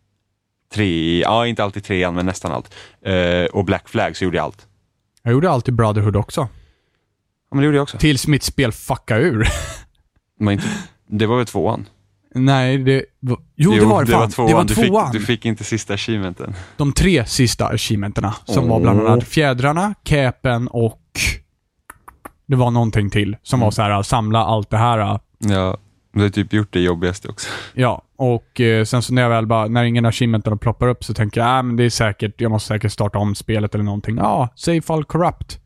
[0.75, 2.75] tre, ja inte alltid trean, men nästan allt.
[3.05, 4.67] Eh, och Black Flag så gjorde jag allt.
[5.23, 6.41] Jag gjorde allt i Brotherhood också.
[6.41, 7.99] Ja, men det gjorde jag också.
[7.99, 9.49] Tills mitt spel fuckade ur.
[10.39, 10.67] Men inte,
[11.07, 11.87] det var väl tvåan?
[12.35, 13.39] Nej, det var...
[13.57, 14.47] Jo, det var det fan.
[14.49, 15.13] Det var du, tvåan.
[15.13, 16.55] Fick, du fick inte sista achievementen.
[16.77, 18.35] De tre sista achievementerna.
[18.45, 18.83] Som var Åh.
[18.83, 21.01] bland annat fjädrarna, capen och...
[22.51, 23.37] Det var någonting till.
[23.43, 23.65] Som Mm.
[23.65, 25.19] var så här, samla allt det här.
[25.39, 25.77] Ja,
[26.13, 27.49] du har typ gjort det jobbigaste också.
[27.75, 31.15] Ja, och eh, sen så när jag väl bara, när ingen achievementen ploppar upp så
[31.15, 34.17] tänker jag, äh, men det är säkert, jag måste säkert starta om spelet eller någonting.
[34.17, 35.61] Ja, save file corrupt.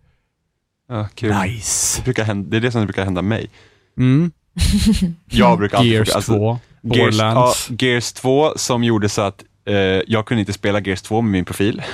[0.88, 1.34] Ja, kul.
[1.42, 2.00] Nice.
[2.00, 3.50] Det, brukar hända, det är det som brukar hända mig.
[3.98, 4.32] Mm.
[5.26, 5.92] Jag brukar alltid...
[5.92, 7.54] Gears alltså, 2, Gears, ja.
[7.78, 9.74] Gears 2 som gjorde så att eh,
[10.06, 11.82] jag kunde inte spela Gears 2 med min profil.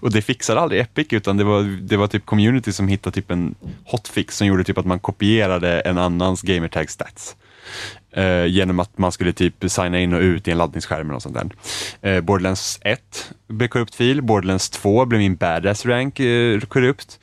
[0.00, 3.30] Och det fixade aldrig Epic, utan det var, det var typ community som hittade typ
[3.30, 3.54] en
[3.84, 7.36] hotfix som gjorde typ att man kopierade en annans gamertag stats.
[8.12, 11.34] Eh, genom att man skulle typ signa in och ut i en laddningsskärm och sånt
[11.34, 11.50] där.
[12.10, 17.18] Eh, Borderlands 1 blev korrupt fil, Borderlands 2 blev min badass rank eh, korrupt.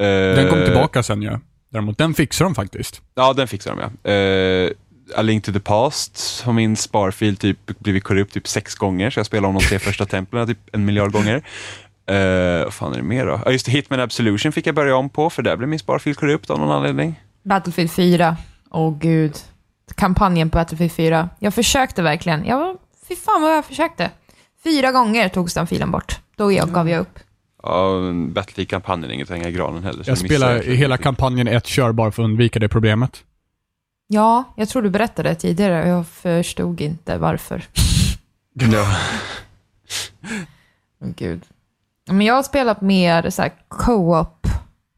[0.00, 1.38] Eh, Den kom tillbaka sen ju.
[1.72, 3.02] Däremot, den fixar de faktiskt.
[3.14, 4.12] Ja, den fixar de ja.
[4.12, 4.70] Uh,
[5.16, 9.18] A Link to the Past har min sparfil typ blivit korrupt typ sex gånger, så
[9.18, 11.42] jag spelar om de tre första templen typ en miljard gånger.
[12.10, 13.40] Uh, vad fan är det mer då?
[13.44, 16.14] Ja, just det, Hitman Absolution fick jag börja om på, för där blev min sparfil
[16.14, 17.20] korrupt av någon anledning.
[17.42, 18.36] Battlefield 4.
[18.70, 19.36] Åh gud.
[19.94, 21.28] Kampanjen på Battlefield 4.
[21.38, 22.44] Jag försökte verkligen.
[22.44, 22.76] Jag var,
[23.08, 24.10] fy fan vad jag försökte.
[24.64, 26.20] Fyra gånger togs den filen bort.
[26.36, 27.18] Då jag, gav jag upp.
[27.62, 30.04] Ja, Battlefield-kampanjen är inget att hänga i granen heller.
[30.06, 33.24] Jag det spelar hela kampanjen ett kör bara för att undvika det problemet.
[34.06, 37.64] Ja, jag tror du berättade tidigare och jag förstod inte varför.
[38.52, 38.96] Ja.
[41.16, 41.42] Gud.
[42.10, 44.46] Men jag har spelat mer så här co-op,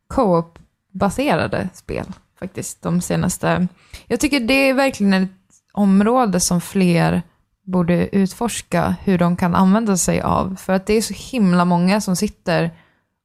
[0.09, 2.07] co-op-baserade spel
[2.43, 3.69] faktiskt de senaste...
[4.07, 5.31] Jag tycker det är verkligen ett
[5.73, 7.23] område som fler
[7.65, 10.57] borde utforska hur de kan använda sig av.
[10.57, 12.71] För att det är så himla många som sitter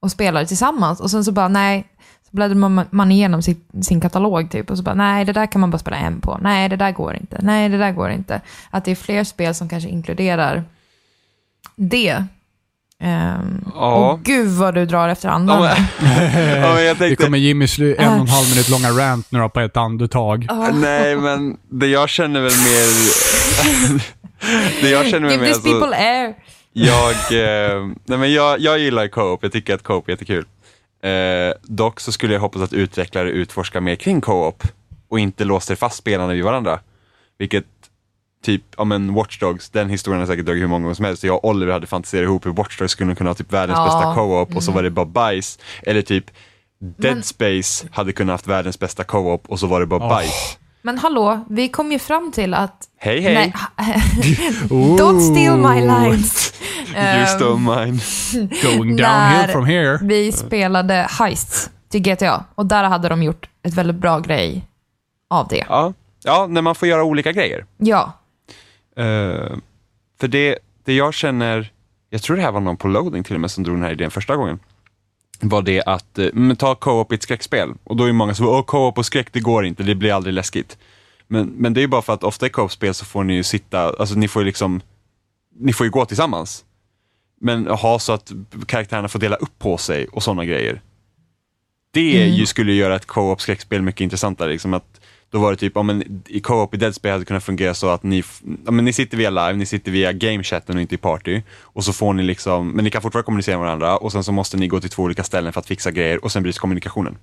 [0.01, 1.87] och spelar tillsammans och sen så bara nej,
[2.29, 5.45] så bläddrar man, man igenom sin, sin katalog typ och så bara nej, det där
[5.45, 6.37] kan man bara spela en på.
[6.41, 7.39] Nej, det där går inte.
[7.41, 8.41] Nej, det där går inte.
[8.69, 10.63] Att det är fler spel som kanske inkluderar
[11.75, 12.25] det.
[13.03, 14.11] Um, Ja.
[14.11, 15.63] Och gud vad du drar efter andan.
[15.63, 16.11] Ja, men,
[16.61, 19.49] ja, men jag Det tänkte, kommer Jimmys en och en halv minut långa rant nu
[19.49, 20.47] på ett andetag.
[20.73, 22.87] nej men det jag känner väl mer...
[24.81, 26.35] det jag känner Give mer these alltså, people air.
[26.73, 30.45] Jag, eh, nej men jag, jag gillar co-op, jag tycker att co-op är jättekul.
[31.03, 34.63] Eh, dock så skulle jag hoppas att utvecklare utforskar mer kring co-op
[35.09, 36.79] och inte låser fast spelarna vid varandra.
[37.39, 37.65] Vilket
[38.43, 41.23] typ, ja men Watch Dogs, den historien har säkert dragit hur många gånger som helst.
[41.23, 43.85] Jag och Oliver hade fantiserat ihop hur Watch Dogs skulle kunna ha typ världens Ja.
[43.85, 45.59] bästa co-op och så var det bara bajs.
[45.83, 46.25] Eller typ
[46.79, 50.09] Dead Men- Space hade kunnat haft världens bästa co-op och så var det bara Åh.
[50.09, 50.57] bajs.
[50.81, 52.85] Men hallå, vi kom ju fram till att...
[52.99, 53.33] Hej hej!
[53.33, 53.53] Nej,
[54.69, 56.53] don't steal my lines.
[56.87, 57.99] You Ehm, stole mine.
[58.63, 59.99] Going downhill from here.
[60.01, 64.67] Vi spelade Heists till GTA och där hade de gjort ett väldigt bra grej
[65.29, 65.65] av det.
[65.69, 65.93] Ja.
[66.23, 67.65] ja, när man får göra olika grejer.
[67.77, 68.13] Ja,
[68.97, 69.57] Eh,
[70.19, 71.71] för det, det jag känner,
[72.09, 73.91] jag tror det här var någon på loading till och med som drog den här
[73.91, 74.59] idén första gången,
[75.41, 77.73] var det att, eh, men ta co-op i ett skräckspel.
[77.83, 80.33] Och då är många som åh co-op och skräck, det går inte, det blir aldrig
[80.33, 80.77] läskigt.
[81.27, 83.43] Men, men det är ju bara för att ofta i co-op-spel så får ni ju
[83.43, 84.81] sitta, alltså ni får ju liksom,
[85.59, 86.63] ni får ju gå tillsammans.
[87.41, 88.31] Men ha så att
[88.65, 90.81] karaktärerna får dela upp på sig och sådana grejer.
[91.91, 92.35] Det Mm.
[92.35, 94.51] ju skulle göra ett co-op skräckspel mycket intressantare.
[94.51, 94.96] Liksom att
[95.31, 97.73] då var det typ, ja, men i co-op i Dead Space hade det kunnat fungera
[97.73, 98.23] så att ni,
[98.65, 101.41] ja, men ni sitter via live, ni sitter via gamechatten och inte i party.
[101.61, 104.31] Och så får ni liksom, men ni kan fortfarande kommunicera med varandra och sen så
[104.31, 107.17] måste ni gå till två olika ställen för att fixa grejer och sen bryts kommunikationen.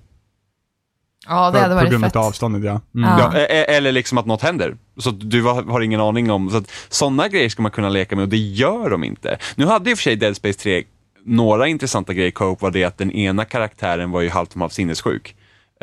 [1.27, 2.15] ja det hade på varit grund fett.
[2.15, 2.81] av avståndet, ja.
[2.95, 3.09] Mm.
[3.19, 3.37] Ja.
[3.37, 4.77] E- e- eller liksom att något händer.
[4.97, 8.15] Så du har, har ingen aning om, så att sådana grejer ska man kunna leka
[8.15, 9.37] med och det gör de inte.
[9.55, 10.83] Nu hade i och för sig Dead Space 3
[11.25, 14.61] några intressanta grejer i co-op var det att den ena karaktären var ju halvt om
[14.61, 15.35] halvt sinnessjuk.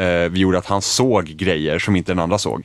[0.02, 2.64] Eh, vi gjorde att han såg grejer som inte den andra såg.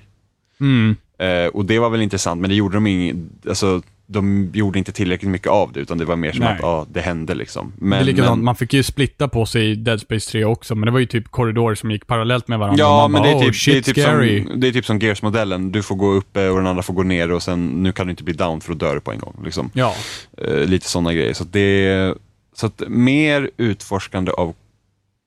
[0.60, 0.96] Mm.
[1.20, 4.92] Eh, och det var väl intressant, men det gjorde de ing, alltså, de gjorde inte
[4.92, 6.54] tillräckligt mycket av det, utan det var mer som Nej.
[6.54, 7.74] att ja, det hände liksom.
[7.76, 10.76] det Men, likadant, men, man fick ju splitta på sig i Dead Space 3 också,
[10.76, 12.84] men det var ju typ korridorer som gick parallellt med varandra.
[12.84, 14.44] ja, men bara, det är oh, typ, det är typ, scary.
[14.44, 15.72] som, det är typ som Gears-modellen.
[15.72, 18.12] Du får gå uppe och den andra får gå ner och sen, nu kan du
[18.12, 19.42] inte bli down för att dör på en gång.
[19.44, 19.70] Liksom.
[19.74, 19.94] Ja.
[20.38, 21.34] Eh, lite sådana grejer.
[21.34, 22.14] Så, det,
[22.56, 24.54] så att mer utforskande av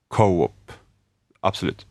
[0.09, 0.73] co-op,
[1.41, 1.87] absolut.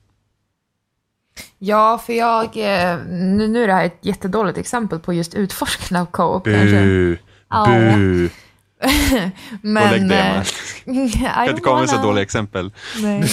[1.57, 2.45] Ja, för jag...
[2.45, 6.43] eh, Nu, nu är det här ett jättedåligt exempel på just utforskande av co-op.
[6.43, 7.17] Bu.
[7.65, 8.29] Bu!
[9.61, 9.83] Men...
[9.83, 11.09] Och lägg det, eh, man.
[11.09, 12.71] Kan inte komma med så dåliga exempel.
[13.01, 13.23] Nej.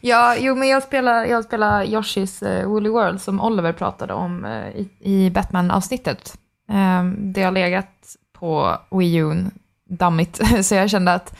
[0.00, 4.44] Ja, jo, men jag spelar, jag spelar Yoshi's uh, Woolly World som Oliver pratade om
[4.44, 6.34] eh, i, i Batman-avsnittet.
[6.68, 9.44] Um, det har legat på Wii U,
[9.90, 11.32] dammigt, så jag kände att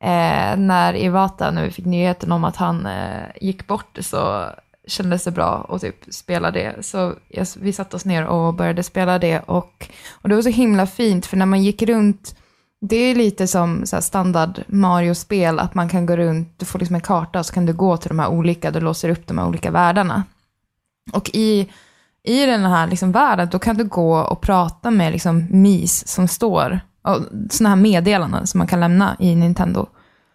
[0.00, 4.50] eh, när Iwata, vi fick nyheten om att han eh, gick bort, så
[4.88, 6.86] kändes det bra att typ spela det.
[6.86, 10.48] Så jag, vi satte oss ner och började spela det och, och det var så
[10.48, 12.34] himla fint, för när man gick runt
[12.80, 16.78] det är lite som så här standard Mario-spel, att man kan gå runt, du får
[16.78, 19.26] liksom en karta och så kan du gå till de här olika, du låser upp
[19.26, 20.24] de här olika världarna.
[21.12, 21.68] Och i,
[22.22, 26.28] i den här liksom världen, då kan du gå och prata med liksom MIS som
[26.28, 27.18] står, och
[27.50, 29.86] sådana här meddelanden som man kan lämna i Nintendo.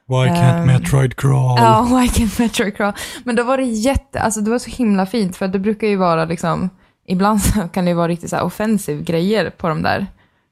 [0.08, 1.58] Why can't Ehm, Metroid crawl?
[1.60, 2.94] Ja, Why Can't Metroid Crawl.
[3.24, 5.88] Men då var det jätte, alltså det var så himla fint, för att det brukar
[5.88, 6.70] ju vara liksom,
[7.08, 10.08] ibland så kan det ju vara riktigt så här offensiv grejer på de där,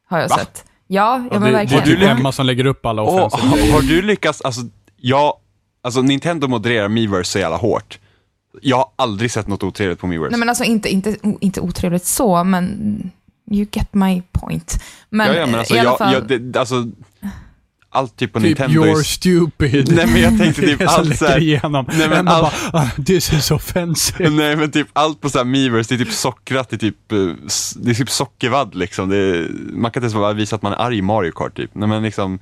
[0.09, 0.37] har jag Va?
[0.37, 0.65] sett.
[0.87, 1.83] Ja, ja men det, det verkligen.
[1.83, 3.73] är typ Du- Emma som lägger upp alla offensiva har, grejer.
[3.73, 4.61] har du lyckats, alltså,
[4.97, 5.33] jag,
[5.81, 7.99] alltså Nintendo modererar Miiverse så jävla hårt.
[8.61, 10.31] Jag har aldrig sett något otrevligt på Miiverse.
[10.31, 13.11] Nej men alltså inte, inte, inte otrevligt så, men
[13.51, 14.83] you get my point.
[15.09, 16.85] Men, ja, ja, men alltså, i alla jag, fall, jag, det, alltså,
[17.93, 19.91] allt typ på Typ Nintendo you're stupid.
[19.95, 21.85] Nej, men jag tänkte typ allt så läcker här- igenom.
[21.89, 24.29] Nej, men Emma all- bara, ah, this is offensive.
[24.29, 27.11] Nej men typ allt på så här Miiverse, det är typ sockrat, det är typ,
[27.11, 27.17] eh,
[27.75, 29.11] det är typ sockervadd liksom.
[29.11, 31.71] Är, man kan inte ens bara visa att man är arg i Mario Kart typ.
[31.73, 32.39] Nej men liksom,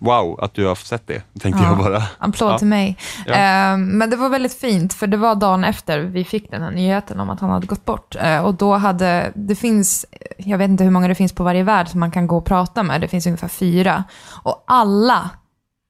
[0.00, 1.68] wow att du har sett det, tänkte Ja.
[1.68, 2.02] jag bara.
[2.18, 2.58] applåd Ja.
[2.58, 2.96] till mig.
[3.26, 3.32] Ja.
[3.32, 6.70] Eh, men det var väldigt fint, för det var dagen efter vi fick den här
[6.70, 8.16] nyheten om att han hade gått bort.
[8.20, 10.06] Eh, och då hade, det finns,
[10.36, 12.44] jag vet inte hur många det finns på varje värld som man kan gå och
[12.44, 14.04] prata med, det finns ungefär fyra.
[14.42, 15.30] Och alla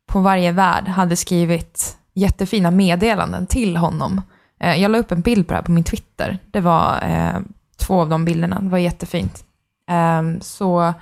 [0.08, 4.22] på varje värld hade skrivit jättefina meddelanden till honom.
[4.60, 6.38] Eh, jag la upp en bild på det här på min Twitter.
[6.50, 7.40] Det var eh,
[7.80, 9.44] två av de bilderna, det var jättefint.
[9.90, 10.94] Eh, så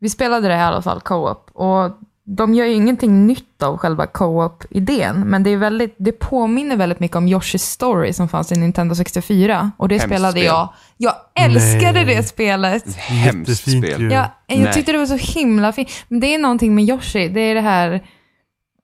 [0.00, 1.50] vi spelade det i alla fall, co-op.
[1.54, 1.90] Och
[2.30, 7.00] de gör ju ingenting nytt av själva co-op-idén, men det, är väldigt, det påminner väldigt
[7.00, 9.70] mycket om Yoshi's Story som fanns i Nintendo 64.
[9.76, 10.44] Och det Hemskt spelade spel.
[10.44, 10.68] jag.
[10.96, 12.04] Jag älskade Nej.
[12.04, 12.96] det spelet.
[12.96, 14.10] Hemskt spel.
[14.12, 14.72] jag Nej.
[14.72, 15.90] tyckte det var så himla fint.
[16.08, 18.04] Men det är någonting med Yoshi, det är det här...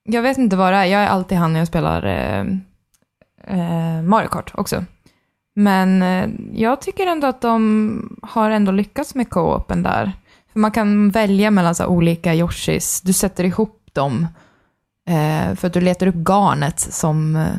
[0.04, 2.40] Jag vet inte vad det är, jag är alltid han när jag spelar eh,
[3.58, 4.84] eh, Mario Kart också.
[5.56, 10.12] Men eh, jag tycker ändå att de har ändå lyckats med co-open där.
[10.54, 14.26] För man kan välja mellan så olika Yoshis, du sätter ihop dem.
[15.08, 17.54] Eh, för att du letar upp garnet som eh,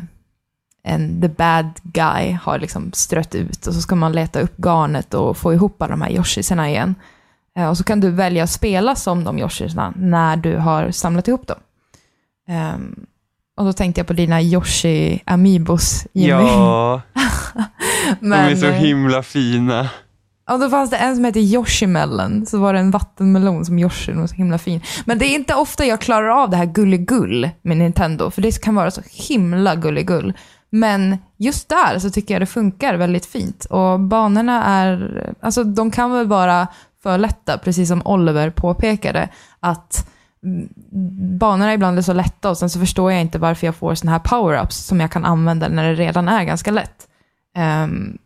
[0.84, 3.66] en the bad guy har liksom strött ut.
[3.66, 6.94] Och så ska man leta upp garnet och få ihop alla de här Yoshisarna igen.
[7.56, 11.28] Eh, och så kan du välja att spela som de Yoshisarna när du har samlat
[11.28, 11.58] ihop dem.
[12.48, 13.06] Ehm,
[13.56, 16.42] och då tänkte jag på dina Yoshi Amiibos, Jimmy.
[16.42, 17.02] Ja,
[18.20, 19.90] de är så eh, himla fina
[20.50, 24.12] och då fanns det en som hette Yoshimelon, så var det en vattenmelon som Yoshi,
[24.12, 24.80] den var så himla fin.
[25.04, 28.62] Men det är inte ofta jag klarar av det här gulligull med Nintendo, för det
[28.62, 30.32] kan vara så himla gulligull.
[30.70, 33.64] Men just där så tycker jag det funkar väldigt fint.
[33.64, 36.66] Och banorna är, alltså de kan väl vara
[37.02, 39.28] för lätta, precis som Oliver påpekade,
[39.60, 40.08] att
[41.40, 44.12] banorna ibland är så lätta och sen så förstår jag inte varför jag får såna
[44.12, 47.08] här power-ups som jag kan använda när det redan är ganska lätt.
[47.84, 48.18] Um,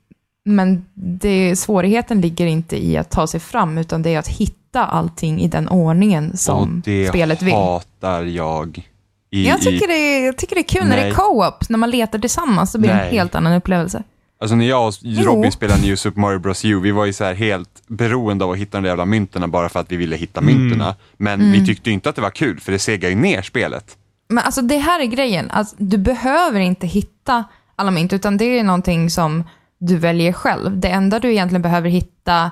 [0.51, 4.85] men det, svårigheten ligger inte i att ta sig fram, utan det är att hitta
[4.87, 7.55] allting i den ordningen Och som det spelet vill.
[7.55, 8.89] hatar jag.
[9.31, 11.15] I, Jag i, tycker, det är, jag tycker det är kul när det är Nej.
[11.15, 13.13] co-op, när man letar tillsammans, så blir det en Nej.
[13.17, 14.03] helt annan upplevelse.
[14.41, 15.23] Alltså när jag och Jo.
[15.23, 18.51] Robin spelade New Super Mario Bros U, vi var ju så här helt beroende av
[18.51, 20.95] att hitta de där jävla mynterna bara för att vi ville hitta mynterna.
[21.17, 21.53] Men Mm.
[21.53, 23.97] vi tyckte inte att det var kul, för det segar ju ner spelet.
[24.29, 27.45] Men alltså det här är grejen, alltså, du behöver inte hitta
[27.77, 29.45] alla mynt, utan det är någonting som
[29.81, 30.81] du väljer själv.
[30.81, 32.51] Det enda du egentligen behöver hitta,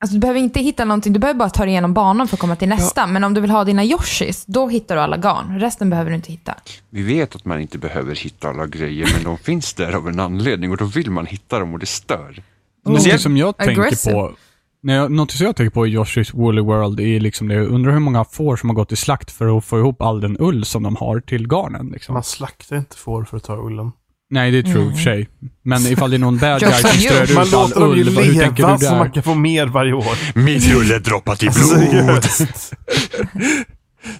[0.00, 2.40] alltså du behöver inte hitta någonting, du behöver bara ta dig igenom banan för att
[2.40, 3.06] komma till nästa.
[3.06, 5.60] Men om du vill ha dina Yoshis, då hittar du alla garn.
[5.60, 6.54] Resten behöver du inte hitta.
[6.90, 10.20] Vi vet att man inte behöver hitta alla grejer, men de finns där av en
[10.20, 12.42] anledning och då vill man hitta dem och det stör.
[12.84, 13.86] Någonting som jag Aggressive.
[13.86, 14.36] tänker på,
[14.82, 17.66] när jag, någonting som jag tänker på i Yoshi's Woolly World är liksom det, jag
[17.66, 20.36] undrar hur många får som har gått i slakt för att få ihop all den
[20.40, 21.90] ull som de har till garnen.
[21.92, 22.12] Liksom.
[22.12, 23.92] Man slaktar inte får för att ta ullen.
[24.32, 25.28] Nej, det är true och för sig.
[25.62, 28.02] Men ifall det är någon bad guy som strör Man ut all låter dem ju
[28.02, 30.38] ull, vad- hur tänker leva så man kan få mer varje år.
[30.38, 32.72] Mitt ull är droppat i Seriöst.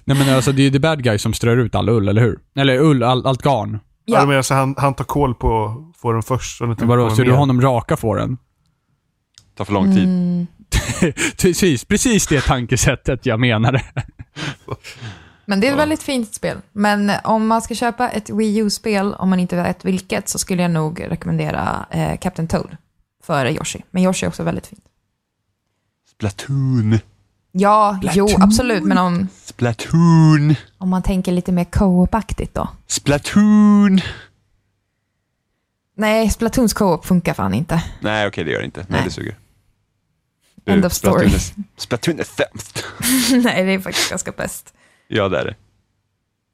[0.05, 2.39] Nej men alltså det är the bad guy som strör ut all ull, eller hur?
[2.57, 3.79] Eller ull, all, allt garn.
[4.05, 4.19] Ja.
[4.19, 6.57] Ja, men så han, han tar koll på fåren först.
[6.57, 8.37] Så det inte Men vadå, så du honom raka fåren?
[9.57, 10.03] tar för lång tid.
[10.03, 10.47] Mm.
[11.41, 13.81] precis, precis det tankesättet jag menade.
[15.45, 16.57] Men det är ett väldigt fint spel.
[16.71, 20.61] Men om man ska köpa ett Wii U-spel, om man inte vet vilket, så skulle
[20.61, 22.77] jag nog rekommendera eh, Captain Toad
[23.23, 23.83] före Yoshi.
[23.91, 24.83] Men Yoshi är också väldigt fint.
[26.11, 26.99] Splatoon.
[27.51, 28.83] Ja, jo, absolut.
[28.83, 30.55] Men om, Splatoon!
[30.77, 32.69] om man tänker lite mer co-op-aktigt då?
[32.87, 34.01] Splatoon!
[35.95, 37.83] Nej, Splatoons co-op funkar fan inte.
[38.01, 38.79] Nej, okej, det gör det inte.
[38.79, 39.01] Nej, Nej.
[39.05, 39.37] det suger.
[40.65, 41.29] End of story.
[41.29, 42.85] Splatoon är, Splatoon är sämst.
[43.43, 44.73] Nej, det är faktiskt ganska bäst.
[45.15, 45.55] Ja, det är det.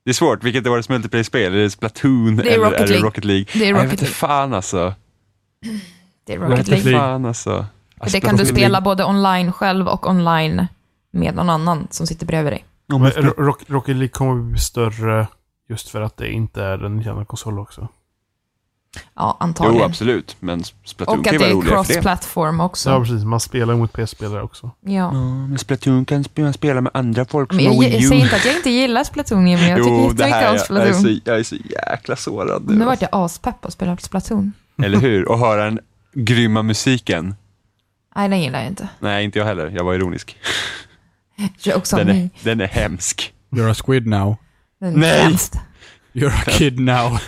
[0.06, 0.44] Det är svårt.
[0.44, 1.54] Vilket är årets multiplayer-spel?
[1.54, 3.08] Är det Splatoon Det är eller Rocket är det League.
[3.08, 3.46] Rocket League?
[3.54, 4.08] Det är Rocket League.
[4.14, 4.94] fan alltså.
[6.28, 6.92] Det är Rocket League.
[6.94, 7.66] fan alltså.
[7.98, 10.68] Alltså, det kan du spela League- både online själv och online
[11.12, 12.66] med någon annan som sitter bredvid dig.
[13.68, 15.28] Rocket League kommer bli större
[15.70, 17.88] just för att det inte är en Nintendo-konsol också.
[18.96, 19.86] Ja, Jo, antagligen.
[19.86, 20.38] absolut.
[20.40, 22.02] Men Splatoon och kan att ju det vara är roligare för det.
[22.02, 22.90] cross-platform också.
[22.90, 23.24] Ja, precis.
[23.24, 24.72] Man spelar mot PC-spelare också.
[24.82, 24.92] Ja.
[24.92, 25.12] Ja,
[25.48, 28.08] men Splatoon kan man spela med andra folk som Men jag, har Wii U.
[28.08, 29.70] säger inte att jag inte gillar Splatoon, Jimmy.
[29.70, 30.58] Jag tycker Jo, det här, om jag, jag, är
[30.94, 31.02] Splatoon.
[31.04, 32.76] så, jag är så jäkla sårad nu.
[32.76, 34.54] Nu vart jag aspepp och spela Splatoon.
[34.84, 35.30] Eller hur?
[35.30, 35.80] Och höra den
[36.14, 37.36] grymma musiken.
[38.16, 38.88] Nej, den gillar jag inte.
[39.00, 39.70] Nej, inte jag heller.
[39.76, 40.38] Jag var ironisk.
[41.64, 42.24] Jokes on Den me.
[42.24, 43.34] är, den är hemsk.
[43.52, 44.36] You're a squid now.
[44.82, 45.10] Den Nej.
[45.10, 45.56] är hemskt.
[46.14, 47.20] You're a kid now.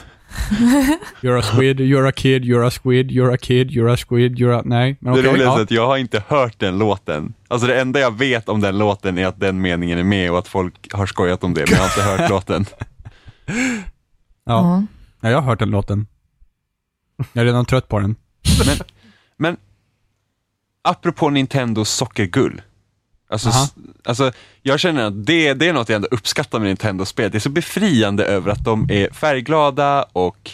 [1.21, 4.39] You're a squid, you're a kid, you're a squid, you're a kid, you're a squid,
[4.39, 4.61] you're a...
[4.65, 5.31] Nej, men Det okej.
[5.31, 7.33] roliga är att jag har inte hört den låten.
[7.47, 10.39] Alltså det enda jag vet om den låten är att den meningen är med och
[10.39, 12.65] att folk har skojat om det, men jag har inte hört låten.
[13.45, 13.53] Ja.
[14.43, 14.83] Ja.
[15.21, 16.07] ja, jag har hört den låten.
[17.33, 18.15] Jag är redan trött på den.
[18.65, 18.77] Men,
[19.37, 19.57] men
[20.81, 22.61] apropå Nintendos sockergull.
[23.31, 23.63] Alltså, Aha.
[23.63, 23.73] s-
[24.03, 27.31] alltså, jag känner att det, det är något jag ändå uppskattar med Nintendo-spel.
[27.31, 30.51] Det är så befriande över att de är färgglada och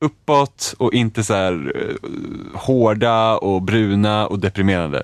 [0.00, 2.10] uppåt och inte så här eh,
[2.60, 5.02] hårda och bruna och deprimerande.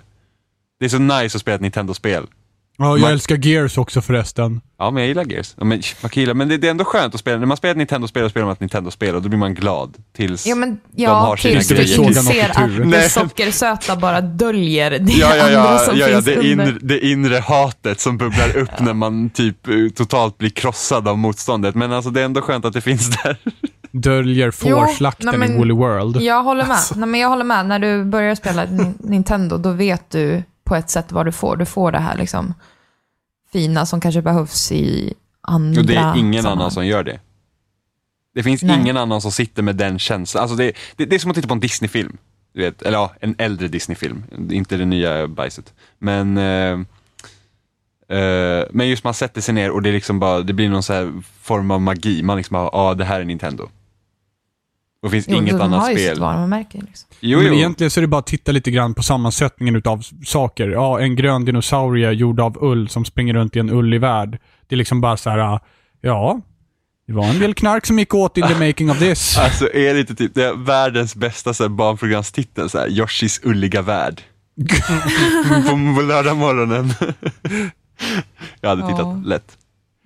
[0.81, 2.27] Det är så nice att spela ett Nintendo-spel.
[2.79, 4.61] Ja, jag Man- älskar Gears också förresten.
[4.79, 5.55] Ja, men jag gillar Gears.
[5.59, 7.39] Ja, men, man kan gilla, men det, det är ändå skönt att spela.
[7.39, 9.97] När man spelar ett Nintendo-spel, då spelar man ett Nintendo-spel och då blir man glad.
[10.17, 10.47] Tills...
[10.47, 12.01] Ja, men De ja, har sina tills du grejer.
[12.03, 12.81] I inser tur.
[12.83, 13.01] att Nej.
[13.03, 16.51] det sockersöta bara döljer det Ja, ja, andra ja, som ja, ja finns det, under.
[16.53, 21.19] inre, det inre hatet som bubblar upp när man typ eh, totalt blir krossad av
[21.19, 21.75] motståndet.
[21.75, 23.37] Men alltså det är ändå skönt att det finns där.
[23.91, 26.23] Döljer fårslakten i Woolly World.
[26.23, 26.79] Jag håller med.
[26.97, 27.67] Nej, men jag håller med.
[27.67, 28.65] När du börjar spela
[28.99, 31.57] Nintendo, då vet du på ett sätt vad du får.
[31.57, 32.55] Du får det här liksom
[33.53, 36.61] fina som kanske behövs i andra Och det är ingen sammanhang.
[36.61, 37.21] annan som gör det.
[38.35, 38.81] Det finns Nej.
[38.81, 40.43] ingen annan som sitter med den känslan.
[40.43, 42.17] Alltså det, det, det är som att titta på en Disney-film.
[42.53, 44.25] Du vet, eller ja, en äldre Disney-film.
[44.51, 45.73] Inte det nya bajset.
[45.99, 46.81] Men, eh,
[48.19, 51.23] eh, men just man sätter sig ner och det, är liksom bara, det blir någon
[51.41, 52.23] form av magi.
[52.23, 53.69] Man liksom bara, ja ah, det här är Nintendo.
[55.03, 56.09] Och det finns Jo, inget de annat har ju spel.
[56.11, 56.79] sitt varumärke.
[56.87, 57.09] Liksom.
[57.21, 57.55] Jo, Men jo.
[57.55, 60.69] egentligen så är det bara att titta lite grann på sammansättningen utav saker.
[60.69, 64.39] Ja, en grön dinosaurie gjord av ull som springer runt i en ullig värld.
[64.69, 65.59] Det är liksom bara så här,
[66.01, 66.41] ja,
[67.07, 69.39] det var en del knark som gick åt in the making of this.
[69.41, 73.41] Alltså är det inte typ det är världens bästa så här, barnprogramstitel, så här, Yoshis
[73.45, 74.23] ulliga värld.
[75.67, 76.93] på, på lördag morgonen.
[78.61, 79.23] jag hade tittat Ja.
[79.25, 79.57] lätt.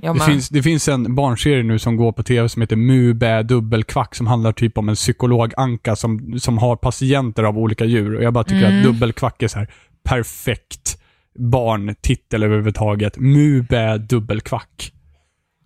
[0.03, 3.43] Det finns, det finns en barnserie nu som går på tv som heter Mu, bä,
[3.43, 8.17] dubbelkvack som handlar typ om en psykolog-anka som, som har patienter av olika djur.
[8.17, 8.79] Och jag bara tycker Mm.
[8.79, 9.69] att dubbelkvack är så här
[10.05, 10.99] perfekt
[11.39, 13.17] barntitel överhuvudtaget.
[13.19, 14.93] Mu, bä, dubbelkvack.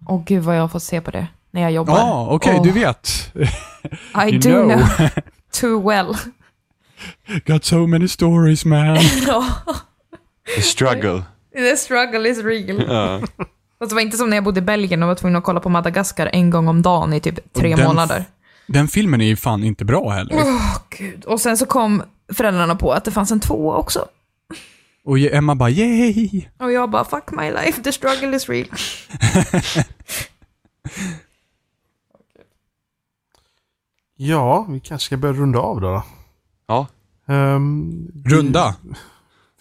[0.09, 1.95] Åh gud vad jag fått se på det när jag jobbar.
[1.99, 3.33] Ja, okej, Åh, du vet.
[4.29, 4.69] I do know.
[4.69, 5.09] know.
[5.61, 6.15] too well.
[7.47, 8.97] Got so many stories man.
[10.57, 11.23] The struggle.
[11.55, 12.81] The struggle is real.
[13.81, 15.61] Fast det var inte som när jag bodde i Belgien och var tvungen att kolla
[15.61, 18.25] på Madagaskar en gång om dagen i typ tre den- månader.
[18.67, 20.35] Den filmen är ju fan inte bra heller.
[20.37, 21.25] Åh gud.
[21.25, 22.03] Och sen så kom
[22.33, 24.07] föräldrarna på att det fanns en tvåa också.
[25.05, 26.43] Och Emma bara yay!
[26.59, 28.67] Och jag bara, fuck my life, the struggle is real.
[34.17, 35.91] Ja, vi kanske ska börja runda av då.
[35.91, 36.03] då.
[36.67, 36.87] ja,
[38.13, 38.75] vi- Runda.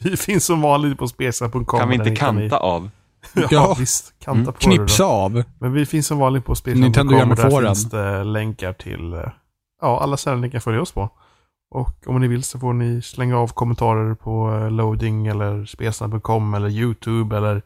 [0.02, 1.66] Vi finns som vanligt på spesa.com.
[1.66, 2.90] kan vi inte kanta av?
[3.36, 3.76] Ja, Ja.
[3.80, 4.14] visst.
[4.20, 4.46] Kanta Mm.
[4.46, 5.10] på det Knipsa då.
[5.10, 5.44] av.
[5.60, 6.56] Men vi finns som vanligt på
[7.32, 7.68] och där fåren.
[7.76, 9.20] finns det länkar till eh,
[9.82, 11.10] ja, alla ställen ni kan följa oss på.
[11.72, 16.54] Och om ni vill så får ni slänga av kommentarer på eh, loading eller spesa.com
[16.54, 17.62] eller YouTube eller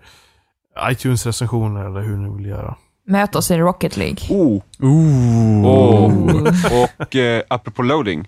[0.91, 2.75] iTunes recensioner eller hur ni vill göra.
[3.07, 4.17] Möt oss i Rocket League.
[4.29, 4.61] Oh.
[4.79, 5.65] Ooh.
[5.65, 6.83] Oh.
[6.83, 8.27] Och eh, apropå loading.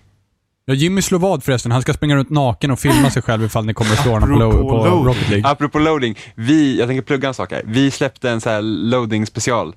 [0.68, 1.72] Ja, Jimmy slår vad förresten.
[1.72, 4.28] Han ska springa runt naken och filma sig själv ifall ni kommer att slå honom
[4.28, 5.04] på, lo- på loading.
[5.06, 5.50] Rocket League.
[5.50, 6.18] Apropå loading.
[6.34, 7.62] Vi, jag tänker plugga en sak här.
[7.64, 9.74] Vi släppte en så här loading special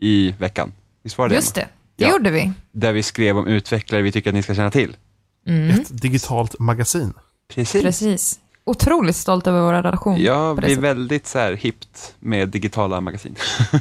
[0.00, 0.72] i veckan.
[1.04, 2.10] Visst var det Just det, det Ja.
[2.10, 2.52] gjorde vi.
[2.72, 4.96] Där vi skrev om utvecklare vi tycker att ni ska känna till.
[5.46, 5.70] Mm.
[5.70, 7.12] Ett digitalt magasin.
[7.54, 7.82] Precis.
[7.82, 8.38] Precis.
[8.64, 10.22] Otroligt stolt över vår redaktion.
[10.22, 10.90] Jag på det blir sättet.
[10.90, 13.34] väldigt så här hippt med digitala magasin.
[13.72, 13.78] Och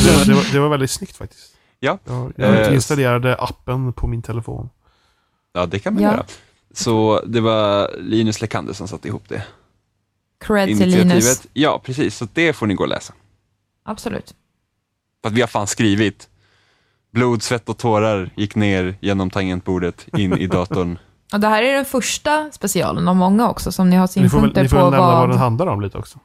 [0.00, 1.54] Det, var- det, var, det var väldigt snyggt faktiskt.
[1.80, 1.98] Ja.
[2.04, 4.68] Jag, jag Eh, installerade appen på min telefon.
[5.58, 6.10] Ja, det kan man Ja.
[6.10, 6.24] göra.
[6.74, 9.42] Så det var Linus Lekander som satte ihop det.
[10.40, 10.94] Cred till Linus.
[10.94, 11.46] initiativet.
[11.52, 12.16] Ja, precis.
[12.16, 13.14] Så det får ni gå och läsa.
[13.84, 14.34] Absolut.
[15.22, 16.28] För att vi har fan skrivit.
[17.12, 20.98] Blod, svett och tårar gick ner genom tangentbordet in i datorn.
[21.32, 24.20] Och det här är den första specialen av många också som ni har Ni får
[24.20, 25.28] väl, synpunkter ni får på väl nämna vad vad...
[25.30, 26.18] den handlar om lite också.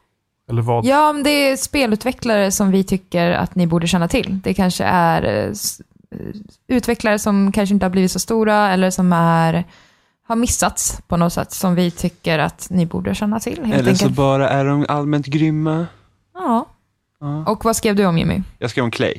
[0.49, 0.85] Eller vad?
[0.85, 4.39] Ja, men det är spelutvecklare som vi tycker att ni borde känna till.
[4.43, 5.53] Det kanske är eh,
[6.67, 9.63] utvecklare som kanske inte har blivit så stora eller som är,
[10.27, 13.93] har missats på något sätt som vi tycker att ni borde känna till helt Eller
[13.95, 14.17] så enkelt.
[14.17, 15.87] bara är de allmänt grymma.
[16.33, 16.65] Ja.
[17.19, 17.45] Ja.
[17.51, 18.41] Och vad skrev du om Jimmy?
[18.57, 19.13] Jag skrev om Clay.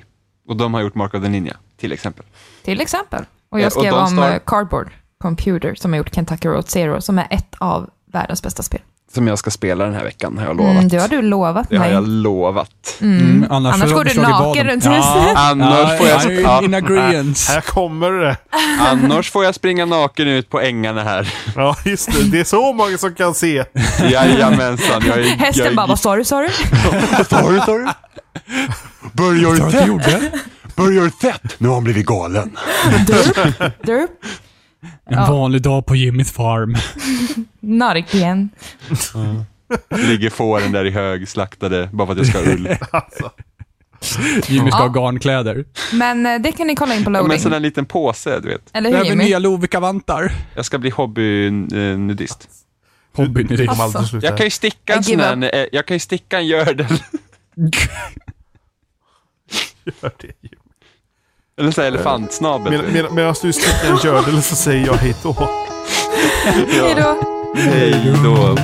[0.48, 2.24] Och de har gjort Mark of the Ninja, till exempel.
[2.62, 3.24] Till exempel.
[3.48, 6.68] Och Ja, jag och skrev de om eh, Cardboard Computer som har gjort Kentucky Road
[6.68, 8.80] Zero som är ett av världens bästa spel.
[9.14, 10.72] Som jag ska spela den här veckan, har jag lovat.
[10.72, 11.94] Mm, det har du lovat Det har mig.
[11.94, 12.96] jag lovat.
[13.00, 13.20] Mm.
[13.20, 15.36] Mm, annars så går du naken vad runt huset.
[15.36, 16.62] Annars får jag- ja.
[16.62, 17.52] in agreeance.
[17.52, 18.36] Här kommer det.
[18.80, 21.34] Annars får jag springa naken ut på ängarna här.
[21.56, 22.22] Ja, just det.
[22.30, 23.64] Det är så många som kan se.
[24.10, 25.02] Jajamensan.
[25.06, 26.48] Jag är, Hästen jag, bara, vad sa du, sa du?
[27.30, 27.86] Sa du, sa du?
[29.12, 30.30] Börjar gjorde?
[30.76, 31.54] Börjar tätt?
[31.58, 32.56] Nu har han blivit galen.
[33.06, 34.10] Derp?
[35.04, 35.32] En Ja.
[35.32, 36.76] vanlig dag på Jimmys farm.
[37.60, 38.48] Not again.
[39.90, 42.68] Ligger fåren där i hög, slaktade, bara för att jag ska ha ull.
[42.90, 43.30] Alltså.
[44.52, 44.88] Jimmy ska Ja.
[44.88, 45.64] ha garnkläder.
[45.92, 47.40] Men eh, det kan ni kolla in på Ja, men loading.
[47.40, 48.70] sån där liten påse, du vet.
[48.72, 49.24] Eller hur Jimmy?
[49.24, 50.32] nya Lovikka-vantar.
[50.54, 52.48] Jag ska bli hobbynudist.
[53.16, 53.68] Hobbynudist.
[53.70, 54.18] Kommer aldrig Alltså.
[54.22, 56.86] Jag kan ju sticka I en sån där, eh, jag kan ju sticka en gördel.
[59.84, 60.32] göra det.
[61.60, 62.72] Eller så här elefantsnabel.
[62.72, 65.32] Med, med, medan du sticker en gördel så säger jag hej då.
[66.44, 67.16] Hej då.
[67.56, 68.56] Hej då.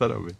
[0.00, 0.39] Sluta Robin.